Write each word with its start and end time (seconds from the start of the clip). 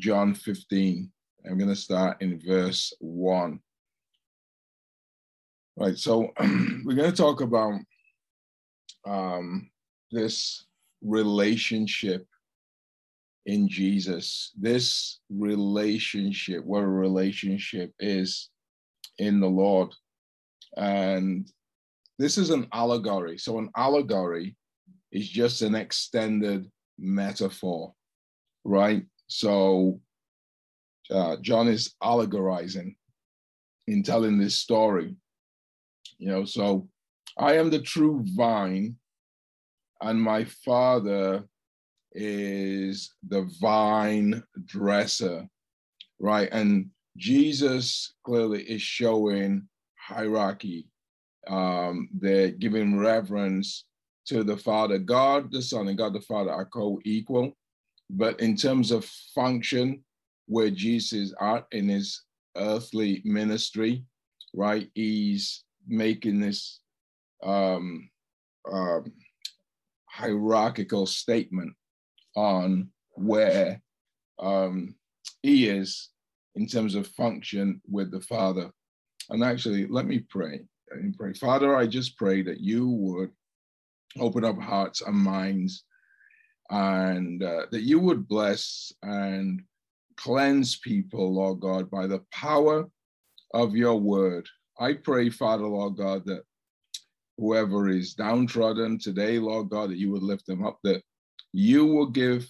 John 0.00 0.34
15. 0.34 1.10
I'm 1.46 1.58
going 1.58 1.70
to 1.70 1.76
start 1.76 2.20
in 2.20 2.40
verse 2.40 2.92
1. 3.00 3.60
Right, 5.76 5.96
so 5.96 6.32
we're 6.84 6.96
going 6.96 7.10
to 7.10 7.16
talk 7.16 7.40
about 7.40 7.80
um, 9.06 9.70
this 10.10 10.66
relationship 11.02 12.26
in 13.46 13.68
Jesus, 13.68 14.52
this 14.58 15.20
relationship, 15.30 16.64
what 16.64 16.82
a 16.82 16.88
relationship 16.88 17.92
is 17.98 18.50
in 19.18 19.40
the 19.40 19.48
Lord. 19.48 19.94
And 20.76 21.50
this 22.18 22.36
is 22.36 22.50
an 22.50 22.66
allegory. 22.72 23.38
So, 23.38 23.58
an 23.58 23.70
allegory 23.76 24.56
is 25.10 25.28
just 25.28 25.62
an 25.62 25.74
extended 25.74 26.70
metaphor, 26.98 27.94
right? 28.64 29.04
So, 29.30 30.00
uh, 31.08 31.36
John 31.40 31.68
is 31.68 31.94
allegorizing 32.02 32.96
in 33.86 34.02
telling 34.02 34.38
this 34.38 34.56
story. 34.56 35.14
You 36.18 36.28
know, 36.28 36.44
so 36.44 36.88
I 37.38 37.54
am 37.54 37.70
the 37.70 37.80
true 37.80 38.24
vine, 38.36 38.96
and 40.00 40.20
my 40.20 40.44
father 40.44 41.44
is 42.12 43.14
the 43.28 43.48
vine 43.60 44.42
dresser, 44.66 45.48
right? 46.18 46.48
And 46.50 46.90
Jesus 47.16 48.14
clearly 48.24 48.64
is 48.64 48.82
showing 48.82 49.68
hierarchy. 49.96 50.88
Um, 51.46 52.08
they're 52.12 52.50
giving 52.50 52.98
reverence 52.98 53.84
to 54.26 54.42
the 54.42 54.56
Father. 54.56 54.98
God 54.98 55.52
the 55.52 55.62
Son 55.62 55.86
and 55.86 55.96
God 55.96 56.14
the 56.14 56.20
Father 56.20 56.50
are 56.50 56.66
co 56.66 57.00
equal. 57.04 57.56
But 58.12 58.40
in 58.40 58.56
terms 58.56 58.90
of 58.90 59.04
function, 59.34 60.02
where 60.46 60.70
Jesus 60.70 61.32
at 61.40 61.66
in 61.70 61.88
his 61.88 62.22
earthly 62.56 63.22
ministry, 63.24 64.04
right? 64.52 64.90
He's 64.94 65.64
making 65.86 66.40
this 66.40 66.80
um, 67.42 68.10
um, 68.70 69.12
hierarchical 70.06 71.06
statement 71.06 71.72
on 72.34 72.88
where 73.12 73.80
um, 74.40 74.96
he 75.42 75.68
is 75.68 76.08
in 76.56 76.66
terms 76.66 76.96
of 76.96 77.06
function 77.06 77.80
with 77.88 78.10
the 78.10 78.20
Father. 78.20 78.70
And 79.28 79.44
actually, 79.44 79.86
let 79.86 80.06
me 80.06 80.18
pray. 80.28 80.60
Me 81.00 81.12
pray. 81.16 81.32
Father, 81.34 81.76
I 81.76 81.86
just 81.86 82.16
pray 82.16 82.42
that 82.42 82.58
you 82.58 82.88
would 82.88 83.30
open 84.18 84.44
up 84.44 84.58
hearts 84.58 85.02
and 85.02 85.16
minds 85.16 85.84
and 86.70 87.42
uh, 87.42 87.66
that 87.70 87.82
you 87.82 87.98
would 87.98 88.28
bless 88.28 88.92
and 89.02 89.62
cleanse 90.16 90.78
people, 90.78 91.34
Lord 91.34 91.60
God, 91.60 91.90
by 91.90 92.06
the 92.06 92.22
power 92.32 92.88
of 93.54 93.74
your 93.74 93.98
word. 93.98 94.48
I 94.78 94.94
pray, 94.94 95.30
Father, 95.30 95.66
Lord 95.66 95.96
God, 95.96 96.24
that 96.26 96.42
whoever 97.38 97.88
is 97.88 98.14
downtrodden 98.14 98.98
today, 98.98 99.38
Lord 99.38 99.70
God, 99.70 99.90
that 99.90 99.98
you 99.98 100.10
would 100.12 100.22
lift 100.22 100.46
them 100.46 100.64
up, 100.64 100.78
that 100.84 101.02
you 101.52 101.86
will 101.86 102.06
give 102.06 102.48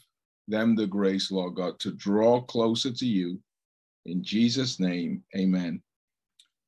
them 0.48 0.74
the 0.74 0.86
grace, 0.86 1.30
Lord 1.30 1.54
God, 1.54 1.78
to 1.80 1.92
draw 1.92 2.40
closer 2.42 2.92
to 2.92 3.06
you. 3.06 3.40
In 4.04 4.22
Jesus' 4.22 4.80
name, 4.80 5.22
amen. 5.36 5.82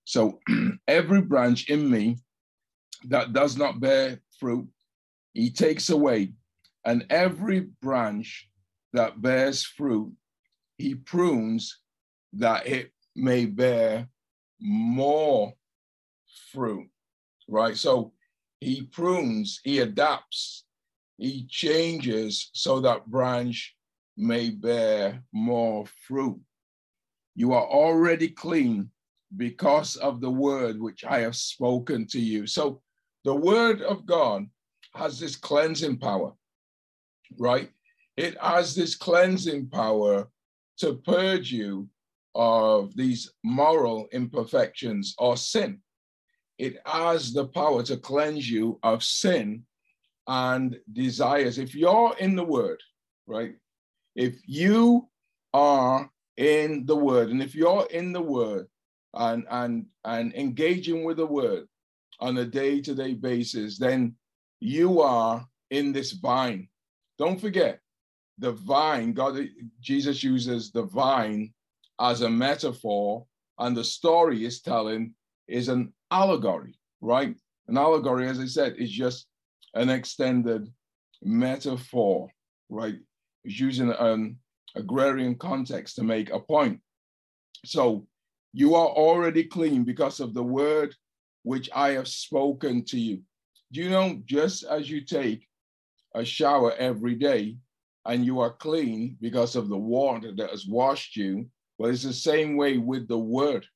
So 0.05 0.41
every 0.89 1.21
branch 1.21 1.69
in 1.69 1.91
me 1.91 2.19
that 3.09 3.33
does 3.33 3.57
not 3.57 3.81
bear 3.81 4.21
fruit, 4.39 4.69
he 5.35 5.51
takes 5.51 5.91
away. 5.91 6.33
And 6.85 7.07
every 7.11 7.61
branch 7.81 8.49
that 8.93 9.23
bears 9.23 9.65
fruit, 9.65 10.13
he 10.79 10.95
prunes 10.95 11.79
that 12.35 12.67
it 12.67 12.93
may 13.15 13.47
bear 13.47 14.09
more 14.61 15.53
fruit, 16.53 16.89
right? 17.49 17.77
So 17.77 18.13
he 18.61 18.83
prunes, 18.83 19.61
he 19.65 19.81
adapts, 19.81 20.65
he 21.19 21.47
changes 21.49 22.51
so 22.53 22.81
that 22.81 23.07
branch 23.07 23.75
may 24.17 24.51
bear 24.51 25.23
more 25.33 25.87
fruit. 26.07 26.41
You 27.35 27.53
are 27.53 27.67
already 27.67 28.29
clean 28.29 28.91
because 29.37 29.97
of 29.97 30.21
the 30.21 30.31
word 30.31 30.81
which 30.81 31.05
I 31.05 31.21
have 31.21 31.37
spoken 31.37 32.07
to 32.09 32.21
you. 32.21 32.47
So 32.47 32.83
the 33.25 33.35
word 33.35 33.83
of 33.83 34.05
God 34.05 34.47
has 34.95 35.19
this 35.19 35.37
cleansing 35.37 35.99
power, 35.99 36.33
right? 37.39 37.71
It 38.17 38.37
has 38.41 38.75
this 38.75 38.95
cleansing 38.95 39.69
power 39.69 40.29
to 40.79 40.95
purge 40.95 41.51
you 41.51 41.89
of 42.35 42.95
these 42.97 43.31
moral 43.45 44.09
imperfections 44.13 45.15
or 45.19 45.37
sin. 45.37 45.81
It 46.59 46.77
has 46.87 47.33
the 47.33 47.47
power 47.47 47.83
to 47.85 47.97
cleanse 47.97 48.49
you 48.51 48.79
of 48.83 49.03
sin 49.03 49.65
and 50.27 50.79
desires. 50.93 51.59
If 51.59 51.75
you're 51.75 52.15
in 52.19 52.37
the 52.37 52.45
word, 52.45 52.81
right? 53.27 53.55
If 54.15 54.37
you 54.47 55.09
are 55.53 56.11
in 56.37 56.87
the 56.87 56.97
word, 56.97 57.31
and 57.31 57.43
if 57.43 57.55
you're 57.55 57.87
in 57.91 58.13
the 58.13 58.23
word 58.23 58.67
and 59.15 59.45
and 59.51 59.87
and 60.05 60.35
engaging 60.35 61.05
with 61.05 61.19
the 61.19 61.27
word 61.27 61.67
on 62.21 62.39
a 62.39 62.45
day-to-day 62.45 63.15
basis, 63.15 63.79
then 63.79 64.15
you 64.61 65.01
are 65.01 65.47
in 65.71 65.93
this 65.93 66.13
vine. 66.13 66.69
Don't 67.23 67.41
forget, 67.41 67.79
the 68.39 68.51
vine, 68.51 69.13
God, 69.13 69.39
Jesus 69.81 70.25
uses 70.25 70.73
the 70.73 70.83
vine 70.83 71.55
as 72.01 72.23
a 72.23 72.29
metaphor, 72.29 73.25
and 73.61 73.77
the 73.77 73.85
story 73.85 74.45
is 74.45 74.61
telling 74.61 75.15
is 75.47 75.69
an 75.69 75.93
allegory, 76.11 76.75
right? 77.01 77.37
An 77.69 77.79
allegory, 77.79 78.27
as 78.27 78.41
I 78.41 78.47
said, 78.47 78.75
is 78.77 78.91
just 78.91 79.29
an 79.75 79.89
extended 79.89 80.67
metaphor, 81.23 82.29
right? 82.69 82.99
It's 83.45 83.61
using 83.61 83.93
an 83.93 84.37
agrarian 84.75 85.37
context 85.37 85.95
to 85.97 86.03
make 86.03 86.31
a 86.31 86.41
point. 86.41 86.81
So 87.65 88.05
you 88.53 88.75
are 88.75 88.89
already 88.89 89.45
clean 89.45 89.85
because 89.85 90.19
of 90.19 90.35
the 90.35 90.43
word 90.43 90.93
which 91.45 91.71
I 91.73 91.91
have 91.91 92.09
spoken 92.09 92.85
to 92.87 92.99
you. 92.99 93.21
Do 93.71 93.81
you 93.81 93.91
know, 93.91 94.21
just 94.25 94.65
as 94.65 94.91
you 94.91 95.03
take 95.05 95.47
a 96.15 96.25
shower 96.25 96.73
every 96.75 97.15
day 97.15 97.57
and 98.07 98.25
you 98.25 98.41
are 98.41 98.51
clean 98.51 99.17
because 99.21 99.57
of 99.57 99.69
the 99.69 99.77
water 99.77 100.33
that 100.37 100.51
has 100.51 100.67
washed 100.67 101.17
you, 101.17 101.47
well, 101.79 101.91
it's 101.91 102.03
the 102.03 102.13
same 102.13 102.57
way 102.57 102.79
with 102.79 103.09
the 103.09 103.19
word. 103.19 103.67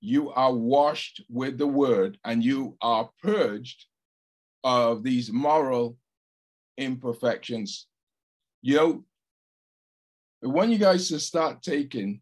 You 0.00 0.30
are 0.30 0.52
washed 0.52 1.22
with 1.28 1.58
the 1.58 1.66
word 1.66 2.18
and 2.24 2.44
you 2.44 2.76
are 2.80 3.10
purged 3.22 3.86
of 4.62 5.02
these 5.02 5.32
moral 5.32 5.96
imperfections. 6.78 7.86
You 8.62 8.76
know, 8.76 9.04
I 10.44 10.48
want 10.48 10.70
you 10.70 10.78
guys 10.78 11.08
to 11.08 11.18
start 11.18 11.62
taking 11.62 12.20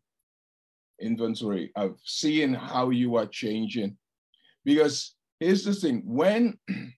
inventory 1.01 1.73
of 1.77 1.99
seeing 2.05 2.55
how 2.55 2.91
you 2.91 3.17
are 3.17 3.27
changing. 3.27 3.97
Because 4.65 5.15
here's 5.41 5.65
the 5.65 5.75
thing 5.75 6.03
when 6.05 6.59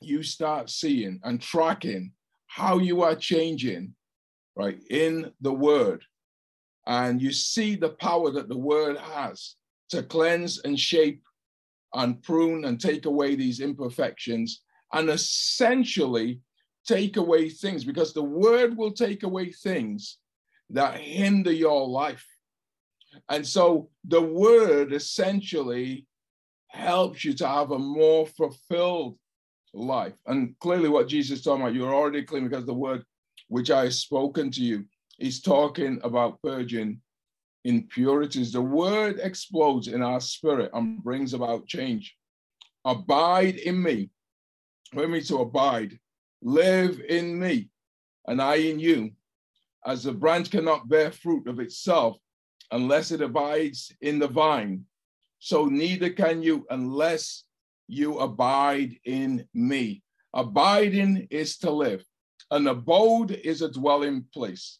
you 0.00 0.22
start 0.22 0.70
seeing 0.70 1.20
and 1.24 1.40
tracking 1.40 2.12
how 2.46 2.78
you 2.78 3.02
are 3.02 3.14
changing, 3.14 3.94
right, 4.56 4.78
in 4.90 5.32
the 5.40 5.52
word, 5.52 6.02
and 6.86 7.20
you 7.20 7.32
see 7.32 7.76
the 7.76 7.90
power 7.90 8.30
that 8.30 8.48
the 8.48 8.56
word 8.56 8.96
has 8.96 9.56
to 9.90 10.02
cleanse 10.02 10.60
and 10.60 10.78
shape 10.78 11.22
and 11.94 12.22
prune 12.22 12.64
and 12.64 12.80
take 12.80 13.06
away 13.06 13.34
these 13.34 13.60
imperfections 13.60 14.62
and 14.92 15.08
essentially 15.10 16.40
take 16.86 17.16
away 17.16 17.50
things 17.50 17.84
because 17.84 18.12
the 18.12 18.22
word 18.22 18.76
will 18.76 18.92
take 18.92 19.22
away 19.22 19.50
things 19.52 20.18
that 20.70 20.98
hinder 20.98 21.52
your 21.52 21.86
life. 21.86 22.24
And 23.28 23.46
so 23.46 23.90
the 24.04 24.22
word 24.22 24.92
essentially 24.92 26.06
helps 26.68 27.24
you 27.24 27.32
to 27.34 27.48
have 27.48 27.70
a 27.70 27.78
more 27.78 28.26
fulfilled 28.26 29.18
life. 29.74 30.14
And 30.26 30.54
clearly, 30.60 30.88
what 30.88 31.08
Jesus 31.08 31.38
is 31.38 31.44
talking 31.44 31.62
about, 31.62 31.74
you're 31.74 31.94
already 31.94 32.22
clean 32.22 32.48
because 32.48 32.66
the 32.66 32.74
word 32.74 33.04
which 33.48 33.70
I 33.70 33.84
have 33.84 33.94
spoken 33.94 34.50
to 34.52 34.60
you, 34.62 34.84
is 35.18 35.40
talking 35.40 36.00
about 36.04 36.40
purging 36.42 37.00
impurities. 37.64 38.52
The 38.52 38.62
word 38.62 39.18
explodes 39.20 39.88
in 39.88 40.02
our 40.02 40.20
spirit 40.20 40.70
and 40.74 41.02
brings 41.02 41.34
about 41.34 41.66
change. 41.66 42.14
Abide 42.84 43.56
in 43.56 43.82
me, 43.82 44.10
for 44.92 45.08
me 45.08 45.20
to 45.22 45.38
abide, 45.38 45.98
live 46.40 47.00
in 47.08 47.38
me, 47.38 47.68
and 48.26 48.40
I 48.40 48.56
in 48.56 48.78
you. 48.78 49.10
As 49.84 50.04
the 50.04 50.12
branch 50.12 50.50
cannot 50.50 50.88
bear 50.88 51.10
fruit 51.10 51.46
of 51.48 51.58
itself 51.58 52.18
unless 52.70 53.10
it 53.10 53.22
abides 53.22 53.92
in 54.02 54.18
the 54.18 54.28
vine, 54.28 54.84
so 55.38 55.66
neither 55.66 56.10
can 56.10 56.42
you 56.42 56.66
unless 56.70 57.44
you 57.88 58.18
abide 58.18 58.98
in 59.04 59.46
me. 59.54 60.02
Abiding 60.34 61.26
is 61.30 61.56
to 61.58 61.70
live. 61.70 62.04
An 62.50 62.66
abode 62.66 63.32
is 63.32 63.62
a 63.62 63.70
dwelling 63.70 64.26
place. 64.32 64.78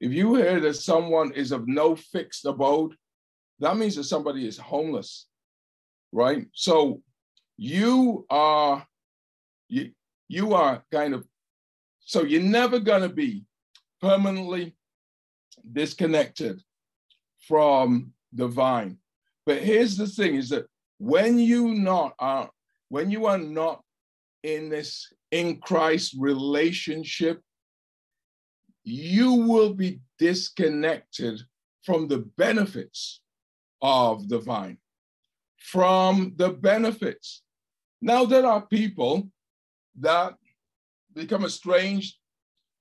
If 0.00 0.12
you 0.12 0.36
hear 0.36 0.60
that 0.60 0.74
someone 0.74 1.32
is 1.32 1.52
of 1.52 1.66
no 1.66 1.96
fixed 1.96 2.46
abode, 2.46 2.94
that 3.58 3.76
means 3.76 3.96
that 3.96 4.04
somebody 4.04 4.46
is 4.46 4.56
homeless, 4.56 5.26
right? 6.12 6.46
So 6.52 7.02
you 7.56 8.24
are 8.30 8.86
you 9.68 9.90
you 10.28 10.54
are 10.54 10.84
kind 10.92 11.14
of 11.14 11.26
so 12.00 12.22
you're 12.22 12.40
never 12.40 12.78
going 12.78 13.02
to 13.02 13.08
be 13.08 13.44
permanently 14.00 14.76
disconnected 15.70 16.62
from 17.48 18.12
the 18.32 18.46
vine. 18.46 18.98
But 19.44 19.62
here's 19.62 19.96
the 19.96 20.06
thing 20.06 20.36
is 20.36 20.50
that 20.50 20.66
when 20.98 21.38
you 21.38 21.74
not 21.74 22.14
are 22.18 22.50
when 22.88 23.10
you 23.10 23.26
are 23.26 23.38
not 23.38 23.82
in 24.42 24.68
this 24.68 25.12
in 25.30 25.58
Christ 25.58 26.14
relationship, 26.18 27.42
you 28.84 29.32
will 29.34 29.74
be 29.74 30.00
disconnected 30.18 31.40
from 31.82 32.08
the 32.08 32.18
benefits 32.36 33.20
of 33.82 34.28
the 34.28 34.38
vine. 34.38 34.78
From 35.58 36.34
the 36.36 36.50
benefits. 36.50 37.42
Now, 38.00 38.24
there 38.24 38.46
are 38.46 38.66
people 38.66 39.28
that 40.00 40.34
become 41.14 41.44
estranged 41.44 42.16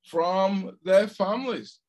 from 0.05 0.77
their 0.83 1.07
families. 1.07 1.79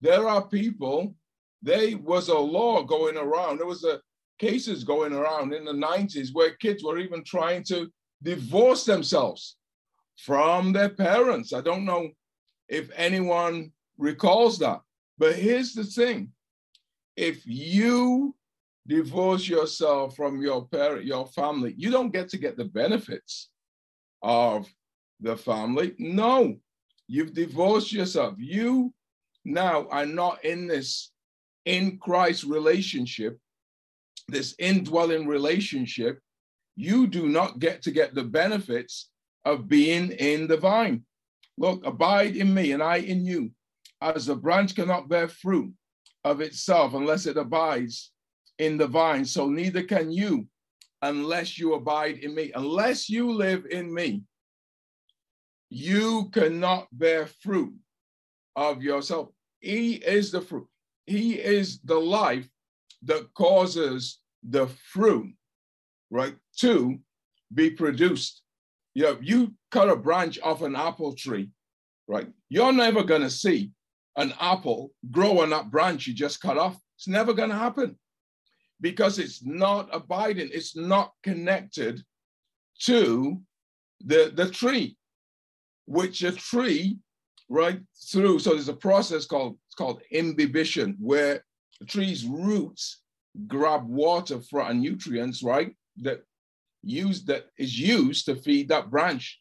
There 0.00 0.28
are 0.28 0.46
people, 0.46 1.14
there 1.62 1.96
was 1.98 2.28
a 2.28 2.38
law 2.38 2.82
going 2.82 3.16
around, 3.16 3.58
there 3.58 3.66
was 3.66 3.84
a 3.84 4.00
cases 4.38 4.84
going 4.84 5.12
around 5.12 5.54
in 5.54 5.64
the 5.64 5.72
90s 5.72 6.30
where 6.32 6.56
kids 6.56 6.82
were 6.82 6.98
even 6.98 7.22
trying 7.24 7.62
to 7.64 7.88
divorce 8.22 8.84
themselves 8.84 9.56
from 10.16 10.72
their 10.72 10.88
parents. 10.88 11.52
I 11.52 11.60
don't 11.60 11.84
know 11.84 12.10
if 12.68 12.90
anyone 12.96 13.72
recalls 13.98 14.58
that. 14.58 14.80
But 15.18 15.36
here's 15.36 15.74
the 15.74 15.84
thing 15.84 16.32
if 17.16 17.46
you 17.46 18.34
divorce 18.86 19.48
yourself 19.48 20.16
from 20.16 20.40
your 20.40 20.66
parent, 20.66 21.04
your 21.04 21.26
family, 21.26 21.74
you 21.76 21.90
don't 21.90 22.12
get 22.12 22.28
to 22.30 22.38
get 22.38 22.56
the 22.56 22.64
benefits 22.64 23.50
of 24.22 24.68
the 25.20 25.36
family. 25.36 25.94
No, 25.98 26.56
you've 27.06 27.34
divorced 27.34 27.92
yourself. 27.92 28.34
You 28.38 28.92
now 29.44 29.86
are 29.90 30.06
not 30.06 30.44
in 30.44 30.66
this 30.66 31.12
in 31.64 31.98
Christ 31.98 32.44
relationship, 32.44 33.38
this 34.28 34.54
indwelling 34.58 35.26
relationship. 35.26 36.20
You 36.76 37.06
do 37.06 37.28
not 37.28 37.58
get 37.58 37.82
to 37.82 37.90
get 37.90 38.14
the 38.14 38.24
benefits 38.24 39.10
of 39.44 39.68
being 39.68 40.10
in 40.12 40.46
the 40.46 40.56
vine. 40.56 41.04
Look, 41.56 41.86
abide 41.86 42.36
in 42.36 42.52
me 42.52 42.72
and 42.72 42.82
I 42.82 42.96
in 42.96 43.24
you, 43.24 43.52
as 44.00 44.26
the 44.26 44.34
branch 44.34 44.74
cannot 44.74 45.08
bear 45.08 45.28
fruit 45.28 45.72
of 46.24 46.40
itself 46.40 46.94
unless 46.94 47.26
it 47.26 47.36
abides 47.36 48.10
in 48.58 48.76
the 48.76 48.86
vine, 48.86 49.24
so 49.24 49.48
neither 49.48 49.82
can 49.82 50.10
you 50.10 50.46
unless 51.02 51.58
you 51.58 51.74
abide 51.74 52.18
in 52.18 52.34
me. 52.34 52.50
Unless 52.54 53.10
you 53.10 53.30
live 53.30 53.66
in 53.66 53.92
me, 53.92 54.22
you 55.70 56.30
cannot 56.32 56.88
bear 56.92 57.26
fruit 57.26 57.74
of 58.56 58.82
yourself. 58.82 59.28
He 59.60 59.94
is 59.94 60.30
the 60.30 60.40
fruit. 60.40 60.66
He 61.06 61.34
is 61.34 61.80
the 61.80 61.98
life 61.98 62.48
that 63.04 63.32
causes 63.34 64.20
the 64.42 64.66
fruit, 64.92 65.34
right, 66.10 66.34
to 66.58 66.98
be 67.52 67.70
produced. 67.70 68.42
You 68.94 69.04
know, 69.04 69.18
you 69.20 69.54
cut 69.70 69.88
a 69.88 69.96
branch 69.96 70.38
off 70.42 70.62
an 70.62 70.76
apple 70.76 71.14
tree, 71.14 71.50
right? 72.06 72.28
You're 72.48 72.72
never 72.72 73.02
going 73.02 73.22
to 73.22 73.30
see 73.30 73.70
an 74.16 74.32
apple 74.40 74.92
grow 75.10 75.40
on 75.40 75.50
that 75.50 75.70
branch 75.70 76.06
you 76.06 76.14
just 76.14 76.40
cut 76.40 76.58
off. 76.58 76.78
It's 76.96 77.08
never 77.08 77.34
going 77.34 77.50
to 77.50 77.56
happen 77.56 77.98
because 78.80 79.18
it's 79.18 79.44
not 79.44 79.88
abiding, 79.92 80.50
it's 80.52 80.76
not 80.76 81.12
connected 81.22 82.02
to 82.80 83.40
the, 84.04 84.32
the 84.34 84.50
tree, 84.50 84.96
which 85.86 86.22
a 86.22 86.32
tree, 86.32 86.98
right 87.48 87.80
through. 88.10 88.38
So 88.38 88.50
there's 88.50 88.68
a 88.68 88.74
process 88.74 89.26
called, 89.26 89.56
it's 89.66 89.74
called 89.74 90.02
imbibition, 90.10 90.96
where 91.00 91.44
tree's 91.86 92.24
roots 92.24 93.00
grab 93.46 93.88
water 93.88 94.40
from 94.40 94.80
nutrients, 94.80 95.42
right? 95.42 95.74
That 95.98 96.22
use 96.82 97.24
that 97.24 97.46
is 97.58 97.78
used 97.78 98.26
to 98.26 98.36
feed 98.36 98.68
that 98.68 98.90
branch. 98.90 99.40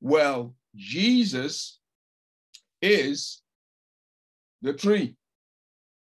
Well, 0.00 0.54
Jesus 0.74 1.78
is 2.80 3.42
the 4.62 4.72
tree. 4.72 5.16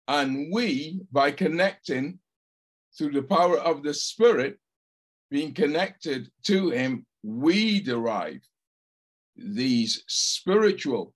And 0.09 0.53
we, 0.53 1.01
by 1.11 1.31
connecting 1.33 2.19
through 2.97 3.13
the 3.13 3.23
power 3.23 3.59
of 3.59 3.83
the 3.83 3.95
Spirit, 3.95 4.59
being 5.31 5.53
connected 5.53 6.31
to 6.45 6.71
Him, 6.71 7.07
we 7.23 7.81
derive 7.81 8.41
these 9.37 10.05
spiritual 10.07 11.13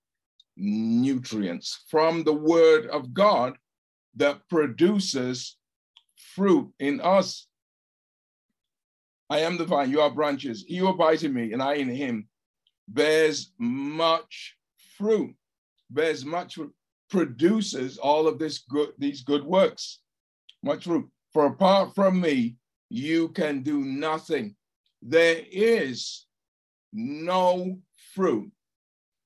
nutrients 0.57 1.85
from 1.89 2.23
the 2.23 2.33
Word 2.33 2.87
of 2.87 3.13
God 3.13 3.55
that 4.15 4.47
produces 4.49 5.57
fruit 6.35 6.71
in 6.79 7.01
us. 7.01 7.47
I 9.29 9.39
am 9.39 9.57
the 9.57 9.65
vine, 9.65 9.89
you 9.89 10.01
are 10.01 10.09
branches. 10.09 10.65
He 10.67 10.77
who 10.77 10.87
abides 10.87 11.23
in 11.23 11.33
me 11.33 11.53
and 11.53 11.63
I 11.63 11.75
in 11.75 11.89
him 11.89 12.27
bears 12.87 13.53
much 13.57 14.57
fruit, 14.97 15.33
bears 15.89 16.25
much 16.25 16.55
fruit, 16.55 16.73
produces 17.09 17.97
all 17.97 18.27
of 18.27 18.39
this 18.39 18.59
good, 18.59 18.89
these 18.97 19.21
good 19.21 19.43
works, 19.43 19.99
much 20.63 20.83
fruit. 20.83 21.09
For 21.33 21.45
apart 21.45 21.95
from 21.95 22.19
me, 22.19 22.57
you 22.89 23.29
can 23.29 23.63
do 23.63 23.85
nothing. 23.85 24.55
There 25.01 25.41
is 25.49 26.25
no 26.91 27.79
fruit, 28.13 28.51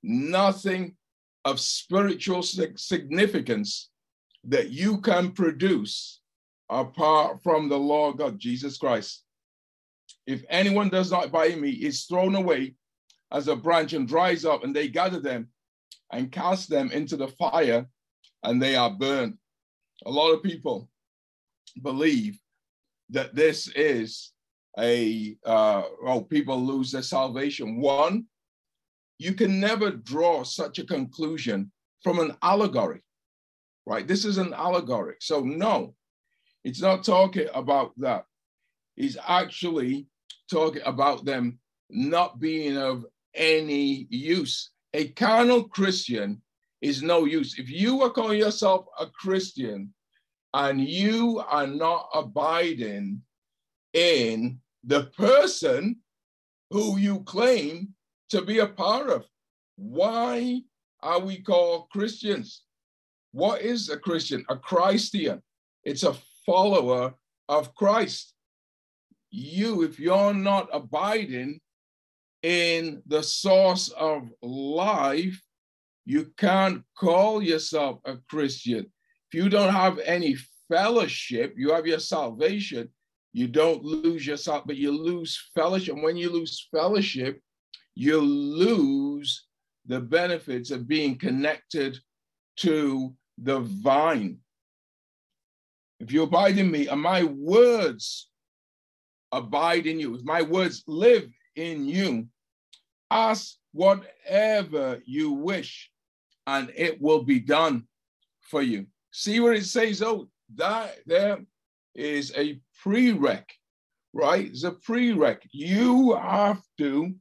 nothing 0.04 0.96
of 1.44 1.60
spiritual 1.60 2.44
significance 2.44 3.90
that 4.47 4.69
you 4.69 5.00
can 5.01 5.31
produce 5.31 6.21
apart 6.69 7.42
from 7.44 7.69
the 7.69 7.77
law 7.77 8.09
of 8.09 8.18
God, 8.18 8.39
Jesus 8.39 8.77
Christ. 8.77 9.24
If 10.27 10.44
anyone 10.50 10.89
does 10.89 11.12
not 11.12 11.25
abide 11.25 11.59
me, 11.59 11.69
is 11.69 12.03
thrown 12.03 12.36
away 12.36 12.75
as 13.31 13.47
a 13.47 13.56
branch 13.56 13.94
and 13.94 14.07
dries 14.07 14.45
up, 14.45 14.63
and 14.63 14.75
they 14.75 14.88
gather 14.88 15.19
them 15.19 15.49
and 16.11 16.31
cast 16.31 16.69
them 16.69 16.92
into 16.92 17.18
the 17.18 17.28
fire, 17.28 17.85
and 18.44 18.61
they 18.61 18.75
are 18.75 18.90
burned. 18.90 19.37
A 20.06 20.11
lot 20.11 20.31
of 20.31 20.44
people 20.44 20.90
believe 21.81 22.40
that 23.09 23.35
this 23.35 23.68
is 23.75 24.31
a 24.78 25.37
uh, 25.45 25.83
oh 26.06 26.21
people 26.21 26.59
lose 26.64 26.92
their 26.92 27.02
salvation. 27.02 27.80
One, 27.80 28.25
you 29.18 29.33
can 29.33 29.59
never 29.59 29.92
draw 29.92 30.44
such 30.44 30.80
a 30.80 30.85
conclusion 30.85 31.71
from 32.04 32.19
an 32.19 32.35
allegory, 32.42 33.02
right? 33.85 34.07
This 34.07 34.25
is 34.25 34.37
an 34.37 34.54
allegory. 34.54 35.15
So 35.19 35.42
no, 35.42 35.95
it's 36.63 36.81
not 36.81 37.04
talking 37.04 37.47
about 37.54 37.92
that. 37.97 38.25
He's 38.95 39.18
actually 39.27 40.07
talking 40.49 40.81
about 40.85 41.25
them 41.25 41.59
not 41.89 42.39
being 42.39 42.77
of 42.77 43.06
any 43.33 44.07
use. 44.09 44.71
A 44.94 45.09
carnal 45.09 45.65
Christian 45.65 46.42
is 46.81 47.04
no 47.04 47.25
use. 47.25 47.59
If 47.59 47.69
you 47.69 48.01
are 48.01 48.09
calling 48.09 48.39
yourself 48.39 48.85
a 48.99 49.07
Christian 49.07 49.94
and 50.54 50.81
you 50.81 51.44
are 51.47 51.68
not 51.68 52.09
abiding 52.13 53.21
in 53.94 54.59
the 54.83 55.06
person 55.18 55.97
who 56.69 56.97
you 56.97 57.21
claim 57.23 57.89
to 58.30 58.42
be 58.42 58.59
a 58.59 58.68
part 58.68 59.09
of, 59.09 59.25
why 59.75 60.61
are 61.01 61.19
we 61.19 61.42
called 61.42 61.89
Christians? 61.89 62.65
What 63.35 63.61
is 63.61 63.89
a 63.89 63.97
Christian? 63.97 64.45
A 64.47 64.56
Christian. 64.56 65.42
It's 65.83 66.04
a 66.04 66.15
follower 66.45 67.13
of 67.49 67.75
Christ 67.75 68.35
you, 69.35 69.83
if 69.83 69.99
you're 69.99 70.33
not 70.33 70.69
abiding 70.71 71.59
in 72.42 73.01
the 73.06 73.21
source 73.21 73.89
of 73.89 74.30
life, 74.42 75.42
you 76.06 76.31
can't 76.37 76.83
call 76.97 77.42
yourself 77.42 77.99
a 78.06 78.18
Christian. 78.30 78.85
If 79.30 79.33
you 79.33 79.49
don't 79.49 79.73
have 79.73 79.99
any 79.99 80.37
fellowship, 80.69 81.56
you 81.57 81.73
have 81.73 81.87
your 81.87 81.99
salvation, 81.99 82.89
you 83.33 83.47
don't 83.47 83.83
lose 83.83 84.25
yourself, 84.25 84.63
but 84.65 84.77
you 84.77 84.92
lose 84.92 85.49
fellowship. 85.54 85.95
And 85.95 86.04
when 86.04 86.15
you 86.15 86.30
lose 86.30 86.68
fellowship, 86.71 87.42
you 87.95 88.21
lose 88.21 89.45
the 89.85 89.99
benefits 89.99 90.71
of 90.71 90.87
being 90.87 91.18
connected 91.18 91.97
to 92.57 93.13
the 93.37 93.59
vine. 93.59 94.39
If 95.99 96.11
you 96.11 96.23
abide 96.23 96.57
in 96.57 96.69
me 96.71 96.87
and 96.87 97.01
my 97.01 97.23
words 97.23 98.30
abide 99.31 99.87
in 99.87 99.99
you, 99.99 100.15
if 100.15 100.23
my 100.23 100.42
words 100.42 100.83
live 100.87 101.30
in 101.56 101.85
you, 101.85 102.27
ask 103.11 103.56
whatever 103.71 105.01
you 105.06 105.31
wish 105.31 105.92
and 106.47 106.71
it 106.75 107.01
will 107.01 107.23
be 107.23 107.39
done. 107.39 107.87
for 108.45 108.61
you. 108.61 108.85
See 109.11 109.39
what 109.39 109.56
it 109.56 109.65
says? 109.65 110.01
Oh, 110.01 110.27
that 110.56 110.97
there 111.06 111.39
is 111.95 112.31
a 112.37 112.59
prereq, 112.83 113.44
right? 114.13 114.45
It's 114.45 114.63
a 114.63 114.71
prereq. 114.71 115.39
You 115.51 116.15
have 116.15 116.61
to, 116.77 117.15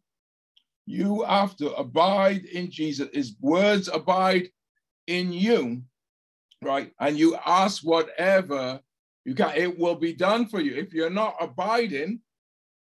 you 0.86 1.22
have 1.22 1.56
to 1.56 1.72
abide 1.74 2.44
in 2.44 2.70
Jesus. 2.70 3.08
His 3.12 3.34
words 3.40 3.88
abide 3.88 4.48
in 5.06 5.32
you, 5.32 5.82
right? 6.64 6.92
And 7.00 7.18
you 7.18 7.36
ask 7.44 7.82
whatever 7.82 8.80
you 9.24 9.34
can, 9.34 9.52
it 9.56 9.78
will 9.78 9.94
be 9.94 10.12
done 10.12 10.46
for 10.46 10.60
you. 10.60 10.74
If 10.74 10.92
you're 10.92 11.10
not 11.10 11.36
abiding, 11.40 12.20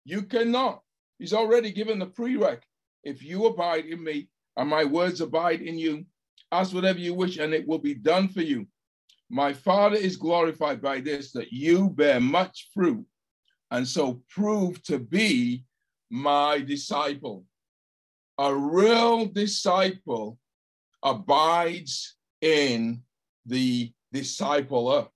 you 0.05 0.23
cannot. 0.23 0.83
He's 1.19 1.35
already 1.35 1.71
given 1.71 1.99
the 1.99 2.07
prereq. 2.07 2.61
If 3.05 3.23
you 3.23 3.47
abide 3.47 3.87
in 3.87 4.03
me 4.03 4.29
and 4.57 4.69
my 4.69 4.85
words 4.85 5.21
abide 5.21 5.61
in 5.61 5.79
you, 5.79 6.07
ask 6.53 6.75
whatever 6.75 6.99
you 6.99 7.15
wish 7.15 7.39
and 7.39 7.53
it 7.53 7.67
will 7.67 7.79
be 7.79 7.95
done 7.95 8.29
for 8.29 8.43
you. 8.43 8.67
My 9.29 9.53
Father 9.53 9.97
is 9.97 10.17
glorified 10.17 10.83
by 10.83 11.01
this, 11.01 11.33
that 11.33 11.53
you 11.53 11.91
bear 11.91 12.21
much 12.21 12.71
fruit 12.75 13.05
and 13.71 13.87
so 13.87 14.23
prove 14.29 14.83
to 14.85 14.99
be 14.99 15.65
my 16.11 16.59
disciple. 16.59 17.45
A 18.39 18.55
real 18.55 19.27
disciple 19.27 20.39
abides 21.03 22.17
in 22.41 23.03
the 23.47 23.93
discipler, 24.15 25.09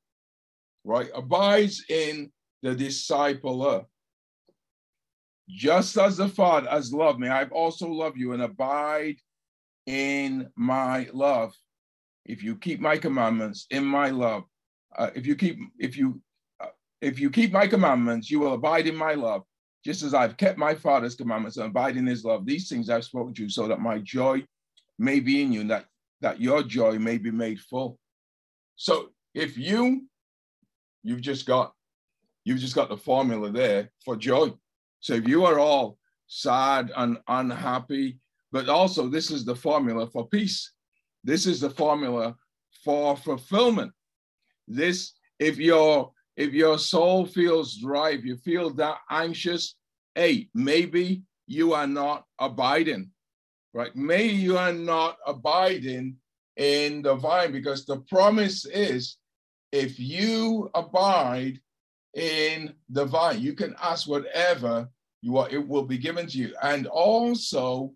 right? 0.85 1.11
Abides 1.15 1.85
in 1.89 2.31
the 2.63 2.75
discipler. 2.75 3.87
Just 5.49 5.99
as 5.99 6.17
the 6.17 6.29
Father 6.29 6.71
has 6.71 6.93
loved 6.93 7.21
me, 7.21 7.29
I've 7.29 7.53
also 7.53 7.89
loved 7.89 8.17
you 8.19 8.33
and 8.33 8.43
abide 8.43 9.17
in 9.87 10.49
my 10.57 11.09
love. 11.13 11.55
If 12.25 12.43
you 12.43 12.57
keep 12.57 12.81
my 12.81 12.97
commandments 12.97 13.67
in 13.71 13.85
my 13.85 14.09
love, 14.09 14.45
uh, 14.97 15.11
if 15.15 15.27
you 15.27 15.37
keep 15.37 15.59
if 15.79 15.99
you 15.99 16.23
uh, 16.61 16.69
if 17.03 17.21
you 17.21 17.29
keep 17.31 17.53
my 17.53 17.67
commandments, 17.67 18.31
you 18.31 18.41
will 18.41 18.55
abide 18.55 18.87
in 18.87 18.97
my 18.97 19.13
love, 19.13 19.43
just 19.85 20.03
as 20.03 20.15
I've 20.15 20.39
kept 20.39 20.57
my 20.59 20.75
Father's 20.75 21.15
commandments 21.15 21.59
and 21.59 21.67
abide 21.67 21.99
in 21.99 22.07
His 22.07 22.25
love. 22.25 22.47
These 22.47 22.71
things 22.71 22.89
I've 22.89 23.05
spoken 23.05 23.35
to 23.35 23.43
you, 23.43 23.51
so 23.51 23.69
that 23.69 23.81
my 23.81 23.99
joy 23.99 24.43
may 24.99 25.21
be 25.21 25.43
in 25.43 25.53
you, 25.53 25.61
and 25.61 25.71
that 25.71 25.85
that 26.23 26.41
your 26.41 26.63
joy 26.63 26.99
may 26.99 27.19
be 27.19 27.31
made 27.31 27.61
full. 27.61 27.99
So 28.77 29.11
if 29.35 29.57
you 29.57 30.07
you've 31.03 31.21
just 31.21 31.47
got 31.47 31.73
you've 32.45 32.59
just 32.59 32.75
got 32.75 32.89
the 32.89 32.97
formula 32.97 33.51
there 33.51 33.91
for 34.05 34.17
joy. 34.17 34.53
So 35.01 35.15
if 35.15 35.29
you 35.29 35.45
are 35.45 35.59
all 35.59 35.99
sad 36.27 36.91
and 36.97 37.19
unhappy, 37.29 38.19
but 38.53 38.69
also 38.69 39.09
this 39.09 39.31
is 39.31 39.45
the 39.45 39.57
formula 39.57 40.07
for 40.07 40.29
peace. 40.29 40.73
This 41.23 41.47
is 41.47 41.61
the 41.61 41.71
formula 41.71 42.37
for 42.85 43.17
fulfillment. 43.17 43.93
This, 44.69 45.13
if 45.39 45.59
your 45.59 46.13
if 46.37 46.53
your 46.53 46.79
soul 46.79 47.27
feels 47.27 47.77
dry, 47.77 48.11
if 48.11 48.25
you 48.25 48.37
feel 48.37 48.71
that 48.75 48.99
anxious, 49.11 49.77
hey, 50.15 50.49
maybe 50.53 51.23
you 51.47 51.75
are 51.75 51.87
not 51.87 52.25
abiding, 52.39 53.11
right? 53.73 53.95
Maybe 53.95 54.35
you 54.35 54.59
are 54.59 54.73
not 54.73 55.17
abiding 55.27 56.17
in 56.57 57.03
the 57.03 57.15
vine 57.15 57.53
because 57.53 57.85
the 57.85 57.99
promise 57.99 58.65
is 58.65 59.17
if 59.73 59.99
you 59.99 60.71
abide 60.75 61.59
in 62.15 62.75
the 62.89 63.05
vine, 63.05 63.41
you 63.41 63.55
can 63.55 63.75
ask 63.83 64.09
whatever 64.09 64.89
you 65.21 65.37
are, 65.39 65.49
it 65.51 65.67
will 65.67 65.85
be 65.85 65.99
given 65.99 66.27
to 66.29 66.39
you. 66.39 66.55
And 66.63 66.87
also, 66.87 67.93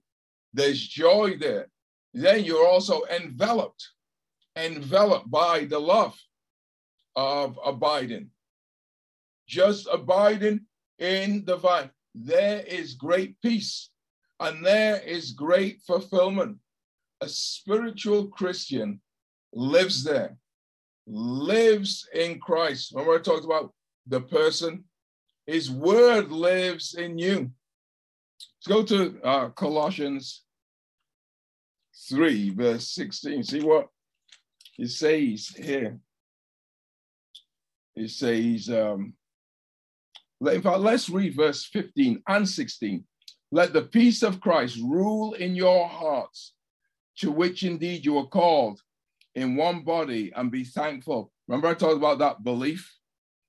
there's 0.52 0.80
joy 0.80 1.36
there. 1.38 1.68
Then 2.14 2.42
you're 2.42 2.66
also 2.66 3.02
enveloped, 3.10 3.86
enveloped 4.56 5.30
by 5.30 5.66
the 5.66 5.78
love 5.78 6.18
of 7.14 7.58
abiding. 7.64 8.30
Just 9.46 9.86
abiding 9.92 10.62
in 10.98 11.44
the 11.44 11.56
vine. 11.56 11.90
There 12.14 12.60
is 12.60 12.94
great 12.94 13.40
peace 13.40 13.90
and 14.40 14.64
there 14.64 15.00
is 15.00 15.32
great 15.32 15.82
fulfillment. 15.86 16.56
A 17.20 17.28
spiritual 17.28 18.28
Christian 18.28 19.00
lives 19.52 20.04
there, 20.04 20.36
lives 21.06 22.06
in 22.14 22.38
Christ. 22.38 22.92
Remember, 22.92 23.18
I 23.18 23.22
talked 23.22 23.44
about 23.44 23.72
the 24.06 24.20
person 24.20 24.84
his 25.48 25.70
word 25.70 26.30
lives 26.30 26.94
in 26.94 27.18
you. 27.18 27.50
Let's 28.66 28.68
go 28.68 28.82
to 28.84 29.18
uh, 29.24 29.48
Colossians 29.48 30.42
3, 32.10 32.50
verse 32.50 32.90
16. 32.90 33.42
See 33.44 33.62
what 33.62 33.88
it 34.78 34.90
says 34.90 35.48
here. 35.48 35.98
It 37.96 38.10
says, 38.10 38.68
um, 38.68 39.14
in 40.40 40.62
fact, 40.62 40.80
let's 40.80 41.08
read 41.08 41.34
verse 41.34 41.64
15 41.64 42.22
and 42.28 42.46
16. 42.46 43.04
Let 43.50 43.72
the 43.72 43.82
peace 43.82 44.22
of 44.22 44.40
Christ 44.40 44.78
rule 44.82 45.32
in 45.32 45.56
your 45.56 45.88
hearts, 45.88 46.52
to 47.18 47.30
which 47.30 47.62
indeed 47.62 48.04
you 48.04 48.18
are 48.18 48.26
called 48.26 48.80
in 49.34 49.56
one 49.56 49.82
body, 49.82 50.32
and 50.34 50.50
be 50.50 50.64
thankful. 50.64 51.30
Remember, 51.46 51.68
I 51.68 51.74
talked 51.74 51.96
about 51.96 52.18
that 52.18 52.42
belief 52.42 52.92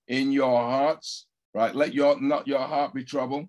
in 0.08 0.32
your 0.32 0.60
hearts 0.60 1.26
right? 1.54 1.76
Let 1.76 1.94
your 1.94 2.20
not 2.20 2.48
your 2.48 2.60
heart 2.60 2.94
be 2.94 3.04
troubled. 3.04 3.48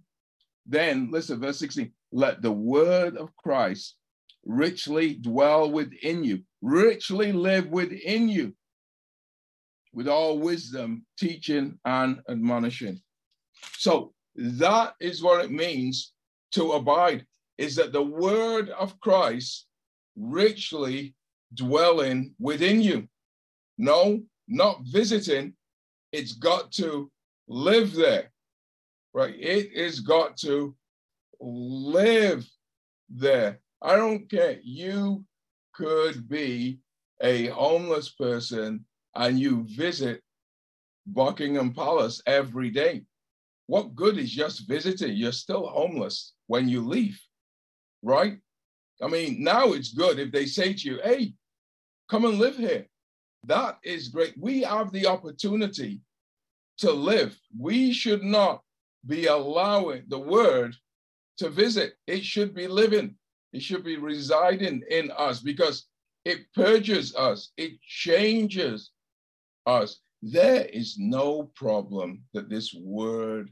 Then 0.67 1.11
listen, 1.11 1.41
verse 1.41 1.59
16. 1.59 1.93
Let 2.13 2.43
the 2.43 2.53
word 2.53 3.17
of 3.17 3.35
Christ 3.37 3.97
richly 4.45 5.15
dwell 5.15 5.71
within 5.71 6.25
you, 6.25 6.43
richly 6.63 7.33
live 7.33 7.69
within 7.69 8.29
you, 8.29 8.55
with 9.93 10.09
all 10.09 10.39
wisdom, 10.39 11.05
teaching 11.19 11.79
and 11.85 12.21
admonishing. 12.29 13.01
So 13.77 14.13
that 14.35 14.95
is 15.01 15.23
what 15.23 15.45
it 15.45 15.51
means 15.51 16.13
to 16.53 16.73
abide, 16.73 17.27
is 17.59 17.77
that 17.77 17.93
the 17.93 18.03
word 18.03 18.71
of 18.71 18.99
Christ 19.01 19.67
richly 20.17 21.15
dwelling 21.55 22.35
within 22.39 22.81
you. 22.81 23.09
No, 23.79 24.23
not 24.49 24.83
visiting. 24.85 25.55
It's 26.13 26.33
got 26.33 26.73
to 26.73 27.11
live 27.49 27.95
there, 27.95 28.33
right? 29.15 29.35
It 29.35 29.73
is 29.73 30.01
got 30.01 30.37
to 30.39 30.75
live 31.41 32.47
there. 33.09 33.61
I 33.83 33.97
don't 33.97 34.31
care. 34.31 34.59
You 34.63 35.25
could 35.75 36.29
be 36.29 36.81
a 37.23 37.47
homeless 37.47 38.11
person 38.11 38.85
and 39.15 39.39
you 39.39 39.67
visit 39.69 40.23
Buckingham 41.07 41.73
Palace 41.73 42.23
every 42.27 42.71
day. 42.71 43.03
What 43.67 43.95
good 43.95 44.19
is 44.19 44.31
just 44.31 44.69
visiting? 44.69 45.17
You're 45.17 45.33
still 45.33 45.67
homeless 45.67 46.35
when 46.47 46.69
you 46.69 46.87
leave, 46.87 47.21
right? 48.03 48.39
I 49.03 49.09
mean, 49.09 49.43
now 49.43 49.73
it's 49.73 49.93
good 49.93 50.19
if 50.19 50.31
they 50.31 50.47
say 50.47 50.75
to 50.75 50.89
you, 50.89 51.01
hey, 51.03 51.33
come 52.09 52.25
and 52.25 52.39
live 52.39 52.57
here. 52.57 52.87
That 53.45 53.79
is 53.83 54.09
great. 54.09 54.35
We 54.39 54.63
have 54.63 54.93
the 54.93 55.07
opportunity 55.07 56.01
to 56.79 56.93
live. 56.93 57.39
We 57.59 57.93
should 57.93 58.23
not 58.23 58.63
be 59.07 59.27
allowing 59.27 60.05
the 60.09 60.19
word 60.19 60.77
to 61.39 61.49
visit. 61.49 61.95
It 62.07 62.23
should 62.25 62.55
be 62.55 62.69
living. 62.69 63.17
It 63.53 63.63
should 63.63 63.85
be 63.85 63.97
residing 63.97 64.83
in 64.91 65.11
us 65.17 65.41
because 65.41 65.87
it 66.25 66.53
purges 66.55 67.15
us, 67.17 67.53
it 67.57 67.81
changes 67.81 68.91
us. 69.67 70.01
There 70.23 70.67
is 70.67 70.97
no 70.99 71.51
problem 71.55 72.23
that 72.35 72.51
this 72.51 72.75
word 72.75 73.51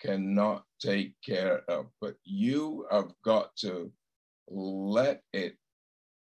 cannot 0.00 0.64
take 0.80 1.12
care 1.24 1.60
of, 1.68 1.86
but 2.00 2.14
you 2.24 2.86
have 2.90 3.12
got 3.22 3.54
to 3.56 3.92
let 4.50 5.22
it 5.32 5.56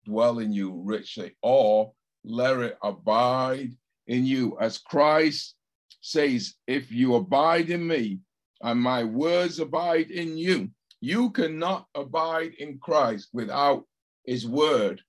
dwell 0.06 0.40
in 0.40 0.52
you 0.52 0.82
richly 0.84 1.36
or 1.42 1.94
let 2.24 2.58
it 2.60 2.78
abide 2.84 3.72
in 4.08 4.26
you 4.26 4.58
as 4.60 4.78
Christ 4.78 5.56
says, 6.02 6.56
If 6.68 6.92
you 6.92 7.16
abide 7.16 7.70
in 7.70 7.86
me 7.88 8.20
and 8.62 8.80
my 8.80 9.04
words 9.04 9.60
abide 9.60 10.12
in 10.12 10.38
you, 10.38 10.70
you 11.02 11.32
cannot 11.32 11.88
abide 11.96 12.54
in 12.60 12.80
Christ 12.80 13.30
without 13.34 13.86
his 14.26 14.48
word 14.48 15.02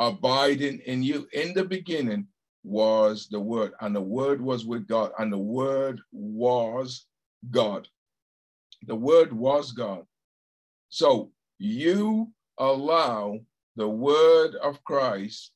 abiding 0.00 0.80
in 0.86 1.02
you. 1.02 1.26
In 1.32 1.54
the 1.54 1.64
beginning 1.64 2.26
was 2.64 3.28
the 3.30 3.40
word, 3.40 3.72
and 3.80 3.94
the 3.94 4.00
word 4.00 4.40
was 4.40 4.66
with 4.66 4.86
God, 4.86 5.12
and 5.18 5.32
the 5.32 5.38
word 5.38 6.00
was 6.12 7.06
God. 7.50 7.88
The 8.86 8.96
word 8.96 9.32
was 9.32 9.72
God. 9.72 10.04
So 10.88 11.30
you 11.58 12.32
allow 12.58 13.38
the 13.76 13.88
word 13.88 14.54
of 14.56 14.82
Christ 14.84 15.52